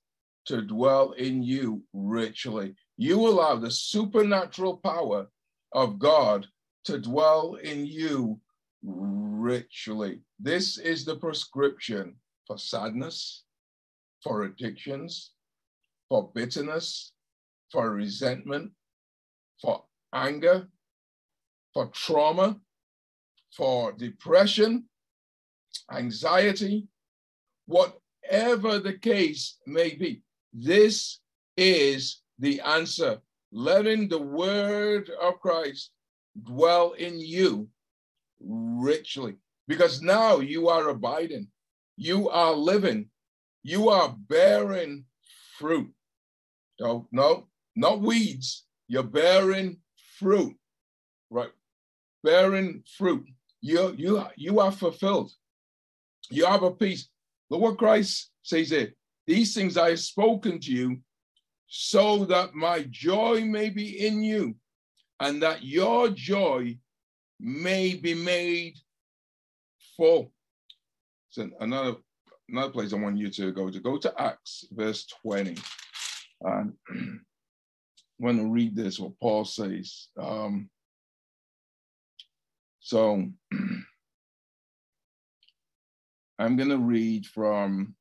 to 0.47 0.62
dwell 0.62 1.12
in 1.12 1.42
you 1.42 1.82
richly 1.92 2.75
you 3.02 3.26
allow 3.26 3.56
the 3.56 3.71
supernatural 3.71 4.76
power 4.76 5.26
of 5.73 5.99
God 5.99 6.47
to 6.85 6.99
dwell 6.99 7.56
in 7.56 7.85
you 7.87 8.40
richly. 8.82 10.21
This 10.38 10.78
is 10.78 11.04
the 11.04 11.16
prescription 11.16 12.14
for 12.47 12.59
sadness, 12.59 13.44
for 14.23 14.44
addictions, 14.44 15.32
for 16.09 16.30
bitterness, 16.32 17.12
for 17.71 17.90
resentment, 17.90 18.71
for 19.61 19.85
anger, 20.12 20.68
for 21.73 21.87
trauma, 21.88 22.61
for 23.56 23.92
depression, 23.92 24.85
anxiety, 25.90 26.87
whatever 27.73 28.79
the 28.79 28.93
case 28.93 29.59
may 29.67 29.95
be. 29.95 30.23
This 30.52 31.21
is 31.57 32.21
the 32.38 32.61
answer. 32.61 33.21
Letting 33.52 34.09
the 34.09 34.19
word 34.19 35.11
of 35.21 35.41
Christ 35.41 35.91
dwell 36.43 36.93
in 36.93 37.21
you 37.21 37.69
richly, 38.41 39.37
because 39.69 40.02
now 40.02 40.41
you 40.41 40.69
are 40.69 40.88
abiding, 40.88 41.49
you 41.97 42.31
are 42.31 42.55
living, 42.55 43.11
you 43.62 43.91
are 43.91 44.17
bearing 44.29 45.05
fruit. 45.59 45.93
No, 46.81 47.07
no, 47.12 47.47
not 47.76 48.00
weeds. 48.00 48.64
You're 48.88 49.02
bearing 49.02 49.79
fruit, 50.19 50.57
right? 51.31 51.52
Bearing 52.25 52.83
fruit. 52.99 53.26
You, 53.61 53.95
you, 53.97 54.25
you 54.37 54.61
are 54.61 54.73
fulfilled. 54.73 55.31
You 56.31 56.47
have 56.47 56.62
a 56.62 56.71
peace. 56.71 57.09
Look 57.52 57.61
what 57.61 57.76
Christ 57.76 58.30
says 58.42 58.71
here. 58.71 58.94
These 59.26 59.54
things 59.54 59.76
I 59.76 59.90
have 59.90 60.00
spoken 60.00 60.59
to 60.59 60.73
you 60.73 61.00
so 61.66 62.25
that 62.25 62.54
my 62.54 62.87
joy 62.88 63.44
may 63.44 63.68
be 63.68 64.06
in 64.06 64.23
you 64.23 64.54
and 65.21 65.42
that 65.42 65.62
your 65.62 66.09
joy 66.09 66.78
may 67.38 67.94
be 67.94 68.14
made 68.14 68.78
full. 69.99 70.32
So 71.28 71.50
another 71.61 71.97
another 72.49 72.73
place 72.73 72.94
I 72.94 72.97
want 72.97 73.18
you 73.18 73.28
to 73.28 73.52
go 73.52 73.68
to 73.71 73.80
go 73.80 73.99
to 73.99 74.14
Acts 74.18 74.64
verse 74.73 75.04
20. 75.21 75.54
And 76.40 76.73
I 76.90 77.18
want 78.18 78.38
to 78.38 78.47
read 78.47 78.75
this 78.75 78.99
what 78.99 79.21
Paul 79.21 79.44
says. 79.44 80.09
Um, 80.18 80.71
so 82.80 83.28
I'm 86.43 86.57
going 86.57 86.71
to 86.71 86.79
read 86.79 87.25
from 87.25 87.95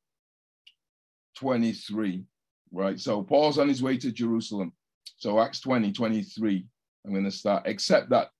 23, 1.36 2.24
right? 2.72 2.98
So 2.98 3.22
Paul's 3.22 3.56
on 3.56 3.68
his 3.68 3.84
way 3.84 3.96
to 3.98 4.10
Jerusalem. 4.10 4.72
So 5.16 5.38
Acts 5.38 5.60
20, 5.60 5.92
23, 5.92 6.66
I'm 7.04 7.12
going 7.12 7.24
to 7.24 7.30
start, 7.30 7.62
except 7.66 8.10
that, 8.10 8.30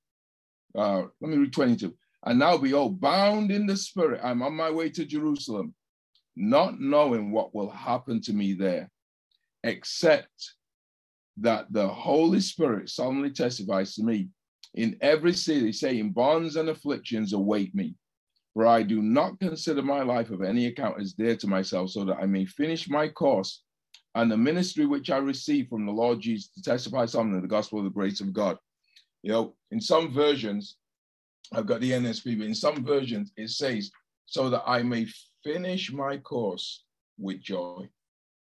uh, 0.77 1.03
let 1.21 1.31
me 1.31 1.37
read 1.37 1.53
22. 1.53 1.95
And 2.27 2.41
now 2.41 2.57
behold, 2.57 3.01
bound 3.01 3.53
in 3.53 3.65
the 3.65 3.77
spirit, 3.77 4.21
I'm 4.25 4.43
on 4.43 4.55
my 4.55 4.73
way 4.73 4.91
to 4.91 5.05
Jerusalem, 5.05 5.73
not 6.35 6.81
knowing 6.81 7.31
what 7.31 7.55
will 7.55 7.71
happen 7.71 8.21
to 8.23 8.33
me 8.33 8.55
there, 8.55 8.91
except 9.63 10.55
that 11.37 11.73
the 11.73 11.87
Holy 11.87 12.41
Spirit 12.41 12.91
solemnly 12.91 13.31
testifies 13.31 13.95
to 13.95 14.03
me 14.03 14.31
in 14.75 14.97
every 15.01 15.33
city, 15.33 15.71
saying, 15.71 16.11
Bonds 16.11 16.57
and 16.57 16.71
afflictions 16.71 17.33
await 17.33 17.73
me. 17.73 17.95
For 18.55 18.67
I 18.67 18.83
do 18.83 19.01
not 19.01 19.41
consider 19.41 19.83
my 19.83 20.03
life 20.03 20.31
of 20.31 20.43
any 20.43 20.67
account 20.67 21.01
as 21.01 21.15
dear 21.15 21.37
to 21.37 21.47
myself, 21.47 21.91
so 21.91 22.05
that 22.05 22.19
I 22.19 22.27
may 22.27 22.45
finish 22.45 22.89
my 22.89 23.09
course 23.09 23.63
and 24.15 24.31
the 24.31 24.37
ministry 24.37 24.85
which 24.85 25.11
I 25.11 25.17
received 25.17 25.71
from 25.71 25.87
the 25.87 25.93
Lord 25.93 26.21
Jesus 26.21 26.51
to 26.53 26.63
testify 26.63 27.07
something 27.07 27.37
of 27.37 27.43
the 27.43 27.49
gospel 27.49 27.79
of 27.79 27.85
the 27.85 27.91
grace 27.91 28.21
of 28.21 28.33
God. 28.33 28.59
You 29.23 29.33
know, 29.33 29.57
in 29.71 29.81
some 29.81 30.13
versions, 30.13 30.77
I've 31.53 31.67
got 31.67 31.81
the 31.81 31.93
NSB, 31.93 32.39
but 32.39 32.47
in 32.47 32.55
some 32.55 32.85
versions 32.85 33.33
it 33.37 33.51
says, 33.51 33.91
so 34.27 34.51
that 34.51 34.63
I 34.67 34.83
may 34.83 35.07
finish 35.43 35.93
my 35.93 36.19
course 36.19 36.85
with 37.19 37.41
joy. 37.41 37.89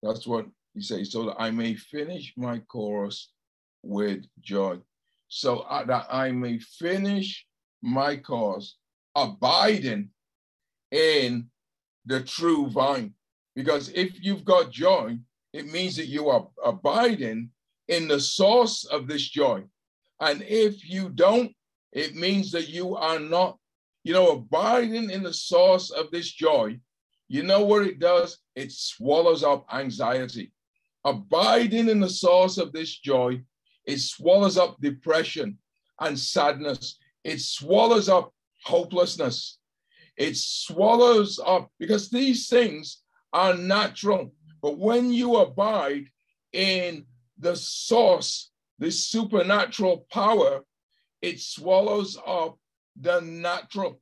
That's 0.02 0.25
what 0.25 0.48
he 0.74 0.82
says, 0.82 1.12
so 1.12 1.25
that 1.25 1.36
I 1.40 1.51
may 1.51 1.75
finish 1.75 2.34
my 2.36 2.60
course 2.60 3.29
with 3.84 4.25
joy. 4.42 4.79
So 5.27 5.60
uh, 5.60 5.86
that 5.86 6.08
I 6.10 6.32
may 6.32 6.60
finish 6.60 7.46
my 7.82 8.18
course 8.18 8.77
abiding 9.16 10.10
in 10.92 11.50
the 12.06 12.22
true 12.22 12.68
vine. 12.70 13.14
Because 13.56 13.90
if 13.90 14.24
you've 14.24 14.46
got 14.46 14.72
joy, 14.72 15.18
it 15.54 15.68
means 15.72 15.96
that 15.98 16.08
you 16.08 16.30
are 16.30 16.48
abiding 16.64 17.50
in 17.88 18.08
the 18.08 18.20
source 18.20 18.86
of 18.86 19.08
this 19.08 19.30
joy. 19.30 19.64
And 20.20 20.42
if 20.42 20.90
you 20.90 21.10
don't, 21.10 21.54
it 21.92 22.16
means 22.16 22.52
that 22.52 22.70
you 22.70 22.96
are 22.96 23.20
not, 23.20 23.58
you 24.04 24.14
know, 24.14 24.32
abiding 24.32 25.12
in 25.12 25.22
the 25.22 25.34
source 25.34 25.92
of 25.92 26.10
this 26.12 26.32
joy. 26.32 26.80
You 27.28 27.44
know 27.44 27.64
what 27.64 27.86
it 27.86 28.00
does? 28.00 28.40
It 28.56 28.72
swallows 28.72 29.44
up 29.44 29.66
anxiety. 29.72 30.52
Abiding 31.06 31.90
in 31.90 32.00
the 32.00 32.10
source 32.10 32.58
of 32.58 32.72
this 32.72 32.98
joy, 32.98 33.42
it 33.86 34.00
swallows 34.00 34.58
up 34.58 34.80
depression 34.82 35.58
and 36.00 36.18
sadness. 36.18 36.98
It 37.24 37.42
swallows 37.42 38.10
up 38.10 38.32
hopelessness. 38.64 39.58
It 40.18 40.38
swallows 40.38 41.40
up 41.44 41.70
because 41.80 42.10
these 42.10 42.48
things 42.48 43.02
are 43.32 43.56
natural. 43.56 44.34
But 44.62 44.78
when 44.78 45.12
you 45.12 45.38
abide 45.38 46.06
in 46.52 47.06
the 47.40 47.56
source, 47.56 48.52
the 48.80 48.92
supernatural 48.92 50.06
power, 50.12 50.62
it 51.22 51.40
swallows 51.40 52.18
up 52.26 52.58
the 53.00 53.22
natural, 53.22 54.00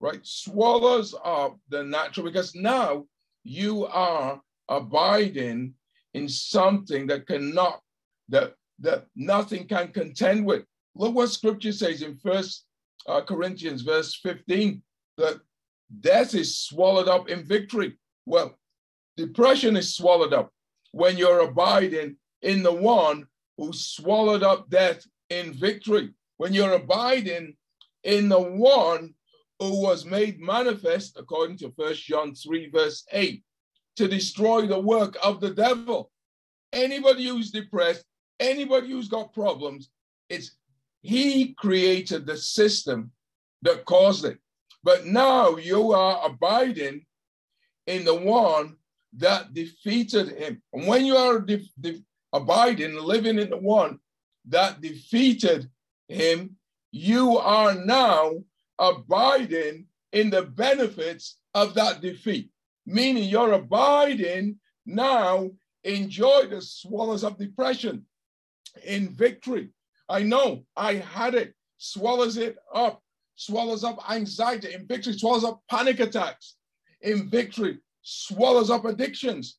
right? 0.00 0.20
Swallows 0.22 1.14
up 1.24 1.58
the 1.68 1.82
natural 1.82 2.26
because 2.26 2.54
now 2.54 3.06
you 3.42 3.86
are 3.86 4.40
abiding 4.68 5.74
in 6.14 6.28
something 6.28 7.06
that 7.06 7.26
cannot, 7.26 7.80
that, 8.28 8.54
that 8.80 9.06
nothing 9.16 9.66
can 9.66 9.88
contend 9.88 10.44
with. 10.44 10.64
Look 10.94 11.14
what 11.14 11.30
scripture 11.30 11.72
says 11.72 12.02
in 12.02 12.18
First 12.18 12.66
uh, 13.06 13.20
Corinthians, 13.22 13.82
verse 13.82 14.18
15, 14.22 14.82
that 15.18 15.40
death 16.00 16.34
is 16.34 16.58
swallowed 16.58 17.08
up 17.08 17.28
in 17.28 17.44
victory. 17.44 17.98
Well, 18.26 18.58
depression 19.16 19.76
is 19.76 19.94
swallowed 19.94 20.32
up 20.32 20.52
when 20.92 21.16
you're 21.16 21.40
abiding 21.40 22.16
in 22.42 22.62
the 22.62 22.72
one 22.72 23.26
who 23.56 23.72
swallowed 23.72 24.42
up 24.42 24.68
death 24.70 25.04
in 25.30 25.52
victory. 25.54 26.10
When 26.36 26.52
you're 26.52 26.74
abiding 26.74 27.56
in 28.04 28.28
the 28.28 28.40
one 28.40 29.14
who 29.58 29.80
was 29.80 30.04
made 30.04 30.40
manifest, 30.40 31.16
according 31.18 31.58
to 31.58 31.72
First 31.78 32.04
John 32.04 32.34
3, 32.34 32.70
verse 32.70 33.04
8, 33.12 33.42
to 33.96 34.08
destroy 34.08 34.66
the 34.66 34.80
work 34.80 35.16
of 35.22 35.40
the 35.40 35.50
devil. 35.50 36.10
Anybody 36.72 37.26
who's 37.26 37.50
depressed, 37.50 38.04
anybody 38.40 38.90
who's 38.90 39.08
got 39.08 39.34
problems, 39.34 39.90
it's 40.28 40.56
he 41.02 41.54
created 41.54 42.26
the 42.26 42.36
system 42.36 43.10
that 43.62 43.84
caused 43.84 44.24
it. 44.24 44.38
But 44.82 45.06
now 45.06 45.56
you 45.56 45.92
are 45.92 46.26
abiding 46.26 47.06
in 47.86 48.04
the 48.04 48.14
one 48.14 48.76
that 49.18 49.52
defeated 49.52 50.30
him. 50.30 50.62
And 50.72 50.86
when 50.86 51.04
you 51.04 51.16
are 51.16 51.40
de- 51.40 51.68
de- 51.80 52.02
abiding, 52.32 52.94
living 52.94 53.38
in 53.38 53.50
the 53.50 53.58
one 53.58 53.98
that 54.48 54.80
defeated 54.80 55.68
him, 56.08 56.56
you 56.90 57.38
are 57.38 57.74
now 57.74 58.42
abiding 58.78 59.86
in 60.12 60.30
the 60.30 60.42
benefits 60.42 61.38
of 61.54 61.74
that 61.74 62.00
defeat. 62.00 62.50
Meaning 62.86 63.24
you're 63.24 63.52
abiding 63.52 64.58
now, 64.84 65.50
enjoy 65.84 66.46
the 66.48 66.60
swallows 66.60 67.24
of 67.24 67.38
depression 67.38 68.04
in 68.84 69.08
victory. 69.10 69.68
I 70.08 70.22
know 70.22 70.64
I 70.76 70.94
had 70.94 71.34
it, 71.34 71.54
swallows 71.78 72.36
it 72.36 72.56
up, 72.74 73.02
swallows 73.36 73.84
up 73.84 73.98
anxiety. 74.10 74.74
In 74.74 74.86
victory, 74.86 75.14
swallows 75.14 75.44
up 75.44 75.62
panic 75.70 76.00
attacks. 76.00 76.56
In 77.00 77.28
victory, 77.28 77.78
swallows 78.02 78.70
up 78.70 78.84
addictions. 78.84 79.58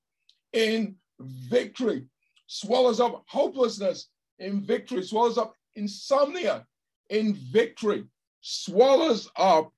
In 0.53 0.95
victory, 1.19 2.05
swallows 2.47 2.99
up 2.99 3.23
hopelessness. 3.27 4.09
In 4.39 4.61
victory, 4.61 5.03
swallows 5.03 5.37
up 5.37 5.55
insomnia. 5.75 6.65
In 7.09 7.33
victory, 7.51 8.05
swallows 8.41 9.29
up 9.37 9.73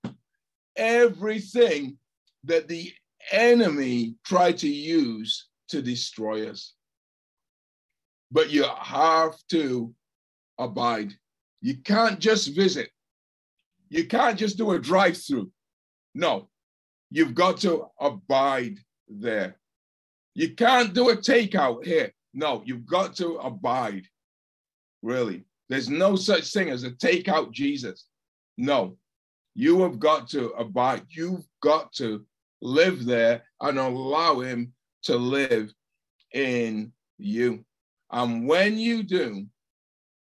everything 0.76 1.98
that 2.44 2.68
the 2.68 2.94
enemy 3.32 4.16
tried 4.26 4.58
to 4.60 4.68
use 4.68 5.48
to 5.70 5.82
destroy 5.82 6.50
us. 6.50 6.74
But 8.32 8.50
you 8.52 8.66
have 8.80 9.36
to 9.50 9.94
abide. 10.58 11.14
You 11.62 11.78
can't 11.78 12.20
just 12.20 12.56
visit. 12.56 12.90
You 13.90 14.06
can't 14.06 14.38
just 14.38 14.58
do 14.58 14.72
a 14.72 14.80
drive 14.80 15.18
through. 15.18 15.52
No, 16.14 16.50
you've 17.10 17.36
got 17.36 17.58
to 17.62 17.88
abide 18.00 18.78
there. 19.08 19.58
You 20.34 20.54
can't 20.54 20.94
do 20.94 21.10
a 21.10 21.18
takeout 21.18 21.86
here. 21.86 22.12
No, 22.34 22.62
you've 22.66 22.86
got 22.86 23.16
to 23.18 23.38
abide. 23.38 24.06
Really. 25.02 25.46
There's 25.70 25.90
no 25.90 26.16
such 26.16 26.52
thing 26.52 26.70
as 26.70 26.84
a 26.84 26.92
takeout 26.92 27.52
Jesus. 27.52 28.06
No, 28.58 28.98
you 29.56 29.82
have 29.82 30.00
got 30.00 30.30
to 30.30 30.50
abide. 30.52 31.04
You've 31.10 31.46
got 31.62 31.94
to 31.94 32.26
live 32.62 33.06
there 33.06 33.44
and 33.62 33.80
allow 33.80 34.40
him 34.40 34.74
to 35.04 35.16
live 35.16 35.74
in 36.34 36.92
you. 37.18 37.64
And 38.12 38.48
when 38.48 38.78
you 38.78 39.04
do, 39.04 39.46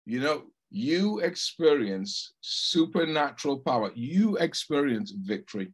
you 0.06 0.20
know, 0.20 0.44
you 0.70 1.20
experience 1.20 2.34
supernatural 2.40 3.58
power. 3.58 3.90
You 3.94 4.36
experience 4.38 5.12
victory. 5.16 5.72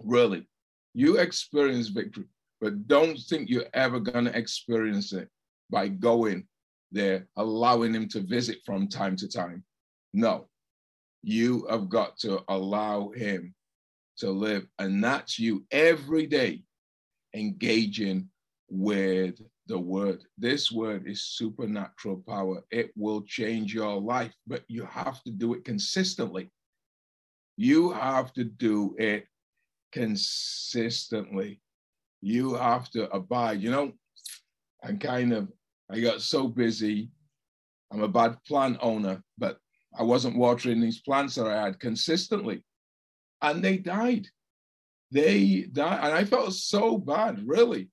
Really. 0.00 0.46
You 0.94 1.18
experience 1.18 1.88
victory. 1.88 2.26
But 2.60 2.86
don't 2.86 3.18
think 3.18 3.48
you're 3.48 3.64
ever 3.74 3.98
going 3.98 4.26
to 4.26 4.38
experience 4.38 5.12
it 5.12 5.28
by 5.70 5.88
going 5.88 6.46
there, 6.92 7.26
allowing 7.36 7.94
him 7.94 8.08
to 8.08 8.20
visit 8.20 8.58
from 8.64 8.86
time 8.86 9.16
to 9.16 9.28
time. 9.28 9.64
No, 10.12 10.46
you 11.22 11.66
have 11.70 11.88
got 11.88 12.18
to 12.18 12.42
allow 12.48 13.10
him 13.10 13.54
to 14.18 14.30
live. 14.30 14.66
And 14.78 15.02
that's 15.02 15.38
you 15.38 15.64
every 15.70 16.26
day 16.26 16.62
engaging 17.34 18.28
with 18.68 19.40
the 19.72 19.78
word. 19.78 20.22
This 20.36 20.70
word 20.70 21.08
is 21.08 21.24
supernatural 21.24 22.22
power. 22.28 22.62
It 22.70 22.92
will 22.94 23.22
change 23.22 23.72
your 23.72 23.98
life, 23.98 24.34
but 24.46 24.64
you 24.68 24.84
have 24.84 25.22
to 25.22 25.30
do 25.30 25.54
it 25.54 25.64
consistently. 25.64 26.50
You 27.56 27.90
have 27.92 28.34
to 28.34 28.44
do 28.44 28.94
it 28.98 29.24
consistently. 29.90 31.62
You 32.20 32.52
have 32.52 32.90
to 32.90 33.10
abide. 33.12 33.62
You 33.62 33.70
know, 33.70 33.92
I'm 34.84 34.98
kind 34.98 35.32
of, 35.32 35.48
I 35.90 36.00
got 36.00 36.20
so 36.20 36.48
busy. 36.48 37.10
I'm 37.90 38.02
a 38.02 38.08
bad 38.08 38.36
plant 38.46 38.76
owner, 38.82 39.22
but 39.38 39.56
I 39.98 40.02
wasn't 40.02 40.36
watering 40.36 40.82
these 40.82 41.00
plants 41.00 41.36
that 41.36 41.46
I 41.46 41.64
had 41.64 41.80
consistently. 41.80 42.62
And 43.40 43.64
they 43.64 43.78
died. 43.78 44.28
They 45.10 45.62
died. 45.72 46.00
And 46.04 46.12
I 46.12 46.24
felt 46.24 46.52
so 46.52 46.98
bad, 46.98 47.40
really. 47.48 47.88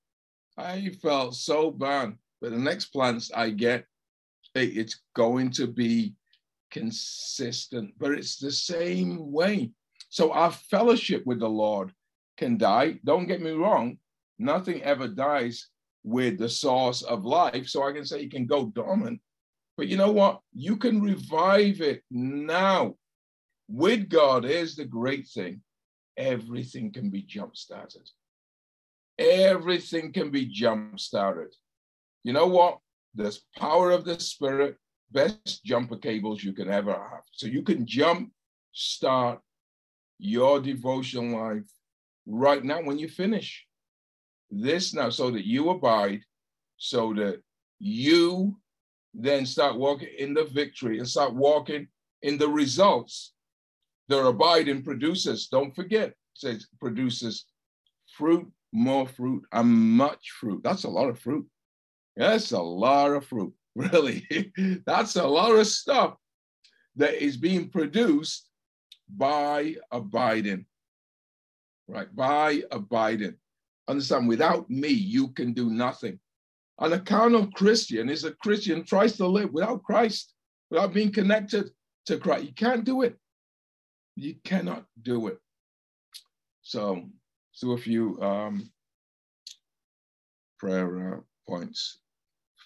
I 0.60 0.90
felt 1.02 1.34
so 1.34 1.70
bad. 1.70 2.16
But 2.40 2.52
the 2.52 2.58
next 2.58 2.86
plants 2.86 3.30
I 3.34 3.50
get, 3.50 3.86
it's 4.54 5.00
going 5.14 5.50
to 5.52 5.66
be 5.66 6.14
consistent, 6.70 7.94
but 7.98 8.12
it's 8.12 8.36
the 8.36 8.52
same 8.52 9.32
way. 9.32 9.70
So 10.08 10.32
our 10.32 10.50
fellowship 10.50 11.24
with 11.26 11.40
the 11.40 11.48
Lord 11.48 11.92
can 12.36 12.58
die. 12.58 12.98
Don't 13.04 13.26
get 13.26 13.42
me 13.42 13.50
wrong, 13.50 13.98
nothing 14.38 14.82
ever 14.82 15.08
dies 15.08 15.68
with 16.02 16.38
the 16.38 16.48
source 16.48 17.02
of 17.02 17.24
life. 17.24 17.68
So 17.68 17.82
I 17.82 17.92
can 17.92 18.04
say 18.04 18.22
it 18.22 18.30
can 18.30 18.46
go 18.46 18.66
dormant. 18.66 19.20
But 19.76 19.88
you 19.88 19.96
know 19.96 20.12
what? 20.12 20.40
You 20.52 20.76
can 20.76 21.00
revive 21.00 21.80
it 21.80 22.02
now. 22.10 22.96
With 23.68 24.08
God, 24.08 24.44
here's 24.44 24.76
the 24.76 24.84
great 24.84 25.28
thing 25.28 25.62
everything 26.16 26.92
can 26.92 27.08
be 27.08 27.22
jump 27.22 27.56
started. 27.56 28.10
Everything 29.20 30.12
can 30.12 30.30
be 30.30 30.46
jump 30.46 30.98
started. 30.98 31.54
You 32.24 32.32
know 32.32 32.46
what? 32.46 32.78
There's 33.14 33.44
power 33.56 33.90
of 33.90 34.06
the 34.06 34.18
spirit, 34.18 34.76
best 35.12 35.62
jumper 35.62 35.96
cables 35.96 36.42
you 36.42 36.54
can 36.54 36.70
ever 36.70 36.92
have. 36.92 37.22
So 37.32 37.46
you 37.46 37.62
can 37.62 37.86
jump 37.86 38.32
start 38.72 39.40
your 40.18 40.60
devotion 40.60 41.32
life 41.32 41.70
right 42.26 42.64
now 42.64 42.82
when 42.82 42.98
you 42.98 43.08
finish 43.08 43.66
this 44.50 44.94
now, 44.94 45.10
so 45.10 45.30
that 45.30 45.44
you 45.44 45.70
abide, 45.70 46.22
so 46.76 47.12
that 47.14 47.40
you 47.78 48.56
then 49.14 49.46
start 49.46 49.76
walking 49.76 50.08
in 50.18 50.34
the 50.34 50.44
victory 50.44 50.98
and 50.98 51.08
start 51.08 51.34
walking 51.34 51.88
in 52.22 52.38
the 52.38 52.48
results. 52.48 53.32
The 54.08 54.26
abiding 54.26 54.82
produces, 54.82 55.46
don't 55.48 55.74
forget, 55.74 56.14
says 56.34 56.66
produces 56.80 57.44
fruit 58.16 58.50
more 58.72 59.06
fruit 59.06 59.44
and 59.52 59.68
much 59.68 60.30
fruit. 60.38 60.62
That's 60.62 60.84
a 60.84 60.88
lot 60.88 61.08
of 61.08 61.18
fruit. 61.18 61.46
That's 62.16 62.52
a 62.52 62.60
lot 62.60 63.12
of 63.12 63.24
fruit, 63.24 63.52
really. 63.74 64.26
That's 64.86 65.16
a 65.16 65.26
lot 65.26 65.52
of 65.52 65.66
stuff 65.66 66.16
that 66.96 67.22
is 67.22 67.36
being 67.36 67.68
produced 67.68 68.48
by 69.08 69.76
abiding, 69.90 70.66
right? 71.88 72.14
By 72.14 72.62
abiding. 72.70 73.34
Understand, 73.88 74.28
without 74.28 74.70
me, 74.70 74.88
you 74.88 75.28
can 75.28 75.52
do 75.52 75.70
nothing. 75.70 76.18
An 76.78 76.92
account 76.92 77.34
of 77.34 77.52
Christian 77.52 78.08
is 78.08 78.24
a 78.24 78.32
Christian 78.32 78.84
tries 78.84 79.16
to 79.16 79.26
live 79.26 79.52
without 79.52 79.82
Christ, 79.82 80.34
without 80.70 80.94
being 80.94 81.12
connected 81.12 81.70
to 82.06 82.18
Christ. 82.18 82.44
You 82.44 82.52
can't 82.52 82.84
do 82.84 83.02
it. 83.02 83.16
You 84.16 84.36
cannot 84.44 84.84
do 85.02 85.26
it. 85.28 85.38
So 86.62 87.04
so 87.52 87.72
a 87.72 87.78
few 87.78 88.20
um, 88.22 88.70
prayer 90.58 91.14
uh, 91.14 91.20
points. 91.48 91.98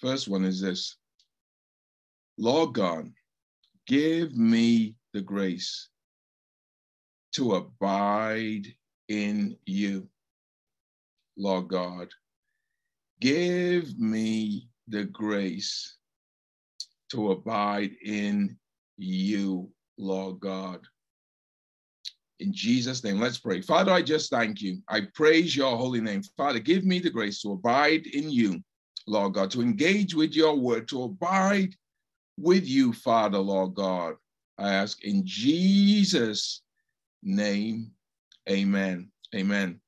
First 0.00 0.28
one 0.28 0.44
is 0.44 0.60
this 0.60 0.96
Lord 2.36 2.74
God, 2.74 3.10
give 3.86 4.36
me 4.36 4.96
the 5.12 5.20
grace 5.20 5.88
to 7.34 7.54
abide 7.54 8.66
in 9.08 9.56
you. 9.66 10.08
Lord 11.36 11.68
God, 11.68 12.08
give 13.20 13.98
me 13.98 14.68
the 14.88 15.04
grace 15.04 15.96
to 17.10 17.32
abide 17.32 17.92
in 18.04 18.56
you, 18.96 19.70
Lord 19.98 20.40
God. 20.40 20.80
In 22.44 22.52
Jesus' 22.52 23.02
name, 23.02 23.20
let's 23.20 23.38
pray. 23.38 23.62
Father, 23.62 23.90
I 23.90 24.02
just 24.02 24.28
thank 24.28 24.60
you. 24.60 24.82
I 24.86 25.00
praise 25.14 25.56
your 25.56 25.78
holy 25.78 26.02
name. 26.02 26.22
Father, 26.36 26.58
give 26.58 26.84
me 26.84 26.98
the 26.98 27.08
grace 27.08 27.40
to 27.40 27.52
abide 27.52 28.06
in 28.06 28.30
you, 28.30 28.62
Lord 29.06 29.32
God, 29.32 29.50
to 29.52 29.62
engage 29.62 30.14
with 30.14 30.34
your 30.34 30.54
word, 30.54 30.86
to 30.88 31.04
abide 31.04 31.74
with 32.38 32.68
you, 32.68 32.92
Father, 32.92 33.38
Lord 33.38 33.74
God. 33.74 34.16
I 34.58 34.74
ask 34.74 35.02
in 35.04 35.22
Jesus' 35.24 36.60
name, 37.22 37.92
amen. 38.46 39.10
Amen. 39.34 39.80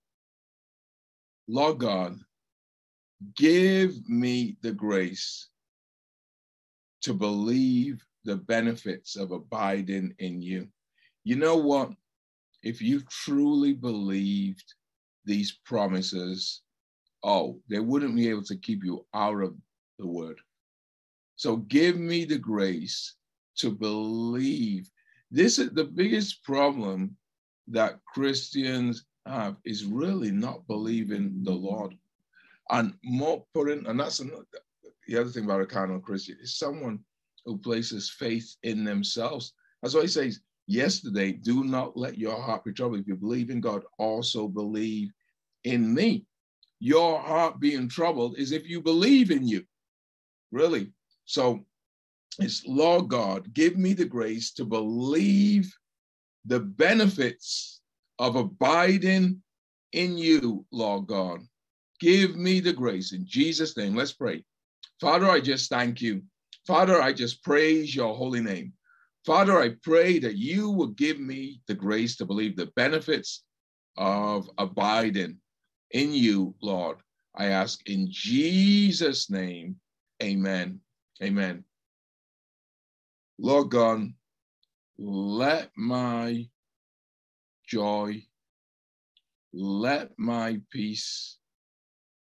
Lord 1.48 1.76
God, 1.76 2.18
give 3.36 4.08
me 4.08 4.56
the 4.62 4.72
grace 4.72 5.50
to 7.02 7.12
believe 7.12 8.02
the 8.24 8.36
benefits 8.36 9.14
of 9.14 9.30
abiding 9.30 10.14
in 10.20 10.40
you. 10.40 10.68
You 11.22 11.36
know 11.36 11.56
what? 11.56 11.92
If 12.66 12.82
you 12.82 13.00
truly 13.08 13.72
believed 13.72 14.74
these 15.24 15.58
promises, 15.64 16.62
oh, 17.22 17.60
they 17.68 17.78
wouldn't 17.78 18.16
be 18.16 18.28
able 18.28 18.42
to 18.42 18.56
keep 18.56 18.82
you 18.82 19.06
out 19.14 19.40
of 19.40 19.54
the 20.00 20.06
word. 20.06 20.38
So 21.36 21.58
give 21.58 21.96
me 21.96 22.24
the 22.24 22.38
grace 22.38 23.14
to 23.58 23.70
believe. 23.70 24.90
This 25.30 25.60
is 25.60 25.70
the 25.70 25.84
biggest 25.84 26.42
problem 26.42 27.16
that 27.68 28.00
Christians 28.04 29.04
have 29.26 29.56
is 29.64 29.84
really 29.84 30.32
not 30.32 30.66
believing 30.66 31.44
the 31.44 31.52
Lord. 31.52 31.96
And 32.70 32.94
more 33.04 33.44
putting, 33.54 33.86
and 33.86 34.00
that's 34.00 34.18
another, 34.18 34.44
the 35.06 35.20
other 35.20 35.30
thing 35.30 35.44
about 35.44 35.60
a 35.60 35.66
carnal 35.66 36.00
Christian 36.00 36.36
is 36.42 36.58
someone 36.58 36.98
who 37.44 37.58
places 37.58 38.10
faith 38.10 38.56
in 38.64 38.82
themselves. 38.82 39.52
That's 39.82 39.94
why 39.94 40.02
he 40.02 40.08
says, 40.08 40.40
yesterday, 40.66 41.32
do 41.32 41.64
not 41.64 41.96
let 41.96 42.18
your 42.18 42.40
heart 42.40 42.64
be 42.64 42.72
troubled. 42.72 43.00
If 43.00 43.08
you 43.08 43.16
believe 43.16 43.50
in 43.50 43.60
God, 43.60 43.82
also 43.98 44.48
believe 44.48 45.10
in 45.64 45.94
me. 45.94 46.24
Your 46.78 47.20
heart 47.20 47.58
being 47.60 47.88
troubled 47.88 48.38
is 48.38 48.52
if 48.52 48.68
you 48.68 48.82
believe 48.82 49.30
in 49.30 49.46
you, 49.46 49.64
really. 50.52 50.92
So 51.24 51.64
it's 52.38 52.66
Lord 52.66 53.08
God, 53.08 53.52
give 53.54 53.76
me 53.76 53.94
the 53.94 54.04
grace 54.04 54.52
to 54.52 54.64
believe 54.64 55.72
the 56.44 56.60
benefits 56.60 57.80
of 58.18 58.36
abiding 58.36 59.42
in 59.92 60.18
you, 60.18 60.64
Lord 60.70 61.06
God. 61.06 61.40
Give 61.98 62.36
me 62.36 62.60
the 62.60 62.72
grace 62.72 63.12
in 63.12 63.26
Jesus' 63.26 63.76
name. 63.76 63.96
Let's 63.96 64.12
pray. 64.12 64.44
Father, 65.00 65.28
I 65.28 65.40
just 65.40 65.70
thank 65.70 66.00
you. 66.00 66.22
Father, 66.66 67.00
I 67.00 67.12
just 67.12 67.42
praise 67.42 67.94
your 67.94 68.14
holy 68.14 68.40
name. 68.40 68.72
Father, 69.26 69.58
I 69.58 69.70
pray 69.82 70.20
that 70.20 70.36
you 70.36 70.70
will 70.70 70.86
give 70.86 71.18
me 71.18 71.60
the 71.66 71.74
grace 71.74 72.14
to 72.16 72.24
believe 72.24 72.54
the 72.54 72.70
benefits 72.76 73.42
of 73.96 74.48
abiding 74.56 75.38
in 75.90 76.12
you, 76.12 76.54
Lord. 76.62 76.98
I 77.34 77.46
ask 77.46 77.80
in 77.88 78.06
Jesus' 78.08 79.28
name, 79.28 79.80
amen. 80.22 80.78
Amen. 81.20 81.64
Lord 83.36 83.70
God, 83.70 84.12
let 84.96 85.70
my 85.76 86.48
joy, 87.66 88.22
let 89.52 90.16
my 90.16 90.60
peace, 90.70 91.38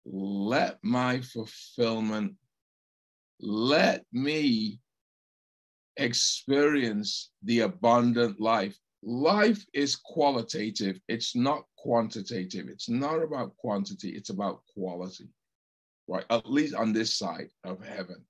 let 0.03 0.77
my 0.83 1.21
fulfillment, 1.21 2.33
let 3.39 4.03
me 4.11 4.81
experience 5.97 7.31
the 7.43 7.61
abundant 7.61 8.39
life. 8.41 8.77
Life 9.03 9.65
is 9.73 9.95
qualitative, 9.95 10.99
it's 11.07 11.35
not 11.35 11.65
quantitative. 11.77 12.67
It's 12.69 12.89
not 12.89 13.23
about 13.23 13.57
quantity, 13.57 14.09
it's 14.09 14.29
about 14.29 14.61
quality. 14.75 15.29
right? 16.07 16.25
At 16.29 16.49
least 16.49 16.75
on 16.75 16.93
this 16.93 17.15
side 17.17 17.49
of 17.63 17.83
heaven, 17.83 18.23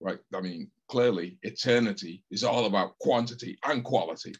right? 0.00 0.18
I 0.34 0.40
mean, 0.40 0.70
clearly, 0.88 1.38
eternity 1.42 2.24
is 2.30 2.44
all 2.44 2.66
about 2.66 2.98
quantity 2.98 3.58
and 3.64 3.84
quality, 3.84 4.34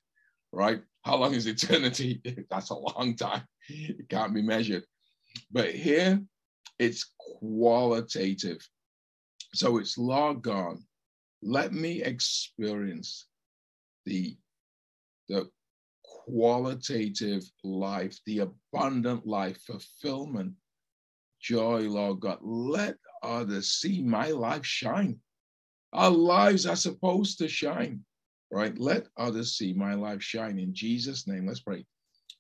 right? 0.52 0.82
How 1.04 1.16
long 1.16 1.34
is 1.34 1.46
eternity? 1.46 2.20
That's 2.50 2.70
a 2.70 2.74
long 2.74 3.16
time. 3.16 3.42
It 3.68 4.08
can't 4.08 4.34
be 4.34 4.42
measured. 4.42 4.84
But 5.50 5.72
here, 5.74 6.20
it's 6.78 7.12
qualitative. 7.18 8.58
So 9.54 9.78
it's 9.78 9.96
Lord 9.98 10.42
God, 10.42 10.76
let 11.46 11.72
me 11.72 12.02
experience 12.02 13.26
the, 14.04 14.36
the 15.28 15.48
qualitative 16.02 17.44
life, 17.62 18.18
the 18.26 18.40
abundant 18.40 19.26
life, 19.26 19.56
fulfillment, 19.64 20.52
joy, 21.40 21.82
Lord 21.82 22.20
God. 22.20 22.38
Let 22.42 22.96
others 23.22 23.68
see 23.74 24.02
my 24.02 24.30
life 24.30 24.66
shine. 24.66 25.20
Our 25.92 26.10
lives 26.10 26.66
are 26.66 26.76
supposed 26.76 27.38
to 27.38 27.48
shine, 27.48 28.04
right? 28.50 28.76
Let 28.76 29.06
others 29.16 29.56
see 29.56 29.72
my 29.72 29.94
life 29.94 30.22
shine. 30.22 30.58
In 30.58 30.74
Jesus' 30.74 31.28
name, 31.28 31.46
let's 31.46 31.60
pray. 31.60 31.86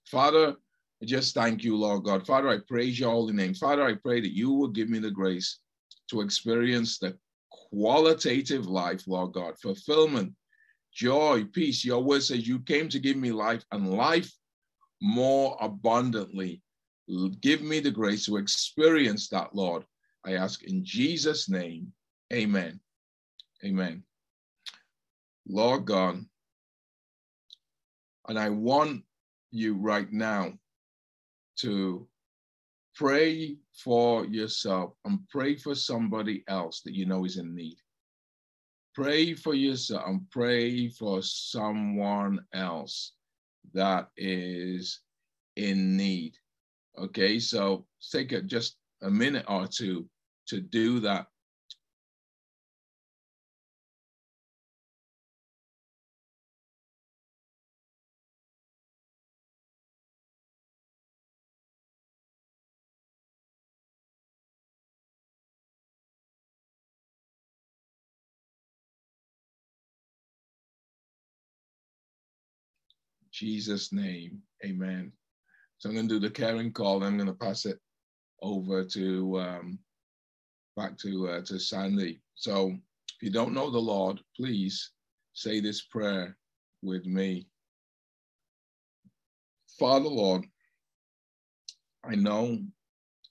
Father, 0.06 0.56
I 1.00 1.04
just 1.04 1.32
thank 1.32 1.62
you, 1.62 1.76
Lord 1.76 2.02
God. 2.02 2.26
Father, 2.26 2.48
I 2.48 2.58
praise 2.66 2.98
your 2.98 3.12
holy 3.12 3.34
name. 3.34 3.54
Father, 3.54 3.84
I 3.84 3.94
pray 3.94 4.20
that 4.20 4.34
you 4.34 4.52
will 4.52 4.68
give 4.68 4.88
me 4.88 4.98
the 4.98 5.12
grace 5.12 5.60
to 6.10 6.22
experience 6.22 6.98
the 6.98 7.16
qualitative 7.70 8.66
life, 8.66 9.06
Lord 9.06 9.32
God, 9.32 9.58
fulfillment, 9.58 10.32
joy, 10.92 11.44
peace. 11.52 11.84
Your 11.84 12.02
word 12.02 12.22
says 12.22 12.46
you 12.46 12.60
came 12.60 12.88
to 12.88 12.98
give 12.98 13.16
me 13.16 13.32
life 13.32 13.64
and 13.72 13.92
life 13.92 14.32
more 15.00 15.56
abundantly. 15.60 16.62
Give 17.40 17.62
me 17.62 17.80
the 17.80 17.90
grace 17.90 18.26
to 18.26 18.36
experience 18.36 19.28
that, 19.28 19.54
Lord. 19.54 19.84
I 20.24 20.32
ask 20.32 20.64
in 20.64 20.84
Jesus' 20.84 21.48
name, 21.48 21.92
amen. 22.32 22.80
Amen. 23.64 24.02
Lord 25.48 25.84
God, 25.84 26.24
and 28.28 28.38
I 28.38 28.48
want 28.48 29.04
you 29.52 29.76
right 29.76 30.10
now 30.12 30.52
to 31.58 32.08
pray 32.96 33.56
for 33.74 34.24
yourself 34.24 34.94
and 35.04 35.20
pray 35.28 35.54
for 35.54 35.74
somebody 35.74 36.42
else 36.48 36.80
that 36.80 36.94
you 36.94 37.04
know 37.04 37.24
is 37.24 37.36
in 37.36 37.54
need. 37.54 37.76
Pray 38.94 39.34
for 39.34 39.54
yourself 39.54 40.02
and 40.06 40.30
pray 40.30 40.88
for 40.88 41.22
someone 41.22 42.40
else 42.54 43.12
that 43.74 44.08
is 44.16 45.00
in 45.56 45.96
need. 45.96 46.36
Okay, 46.98 47.38
so 47.38 47.86
take 48.10 48.32
a, 48.32 48.40
just 48.40 48.76
a 49.02 49.10
minute 49.10 49.44
or 49.46 49.66
two 49.66 50.08
to 50.48 50.60
do 50.60 50.98
that 51.00 51.26
Jesus' 73.36 73.92
name, 73.92 74.40
amen. 74.64 75.12
So 75.76 75.90
I'm 75.90 75.94
going 75.94 76.08
to 76.08 76.14
do 76.14 76.20
the 76.20 76.30
caring 76.30 76.72
call. 76.72 77.04
I'm 77.04 77.18
going 77.18 77.28
to 77.28 77.34
pass 77.34 77.66
it 77.66 77.78
over 78.40 78.82
to 78.82 79.38
um, 79.38 79.78
back 80.74 80.96
to 81.00 81.28
uh, 81.28 81.42
to 81.42 81.58
Sandy. 81.58 82.22
So 82.34 82.68
if 82.68 83.22
you 83.22 83.30
don't 83.30 83.52
know 83.52 83.70
the 83.70 83.78
Lord, 83.78 84.20
please 84.34 84.92
say 85.34 85.60
this 85.60 85.82
prayer 85.82 86.34
with 86.82 87.04
me. 87.04 87.46
Father 89.78 90.08
Lord, 90.08 90.46
I 92.06 92.14
know 92.14 92.58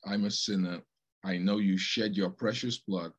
I'm 0.06 0.26
a 0.26 0.32
sinner. 0.32 0.82
I 1.24 1.40
know 1.40 1.58
you 1.58 1.80
shed 1.80 2.16
your 2.16 2.30
precious 2.30 2.78
blood 2.78 3.12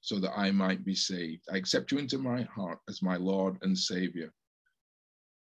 so 0.00 0.18
that 0.18 0.36
I 0.36 0.50
might 0.50 0.84
be 0.84 0.96
saved. 0.96 1.44
I 1.52 1.58
accept 1.58 1.92
you 1.92 1.98
into 1.98 2.18
my 2.18 2.42
heart 2.42 2.80
as 2.88 3.02
my 3.02 3.18
Lord 3.18 3.56
and 3.62 3.78
Savior. 3.78 4.32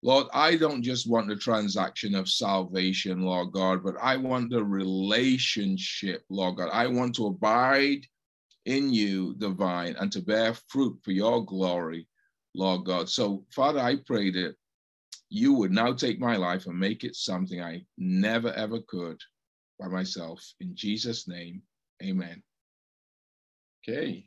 Lord, 0.03 0.27
I 0.33 0.55
don't 0.55 0.83
just 0.83 1.09
want 1.09 1.27
the 1.27 1.35
transaction 1.35 2.13
of 2.13 2.29
salvation, 2.29 3.21
Lord 3.23 3.51
God, 3.51 3.83
but 3.83 3.95
I 4.01 4.15
want 4.17 4.51
the 4.51 4.63
relationship, 4.63 6.23
Lord 6.29 6.57
God. 6.57 6.69
I 6.71 6.87
want 6.87 7.15
to 7.15 7.27
abide 7.27 8.05
in 8.65 8.93
you, 8.93 9.33
divine, 9.35 9.95
and 9.99 10.11
to 10.11 10.21
bear 10.21 10.53
fruit 10.67 10.99
for 11.03 11.11
your 11.11 11.43
glory, 11.43 12.07
Lord 12.53 12.85
God. 12.85 13.09
So, 13.09 13.45
Father, 13.51 13.79
I 13.79 13.95
pray 14.05 14.29
that 14.31 14.55
you 15.29 15.53
would 15.53 15.71
now 15.71 15.93
take 15.93 16.19
my 16.19 16.35
life 16.35 16.67
and 16.67 16.79
make 16.79 17.03
it 17.03 17.15
something 17.15 17.61
I 17.61 17.83
never, 17.97 18.53
ever 18.53 18.79
could 18.87 19.19
by 19.79 19.87
myself. 19.87 20.43
In 20.59 20.75
Jesus' 20.75 21.27
name, 21.27 21.61
amen. 22.03 22.43
Okay. 23.87 24.25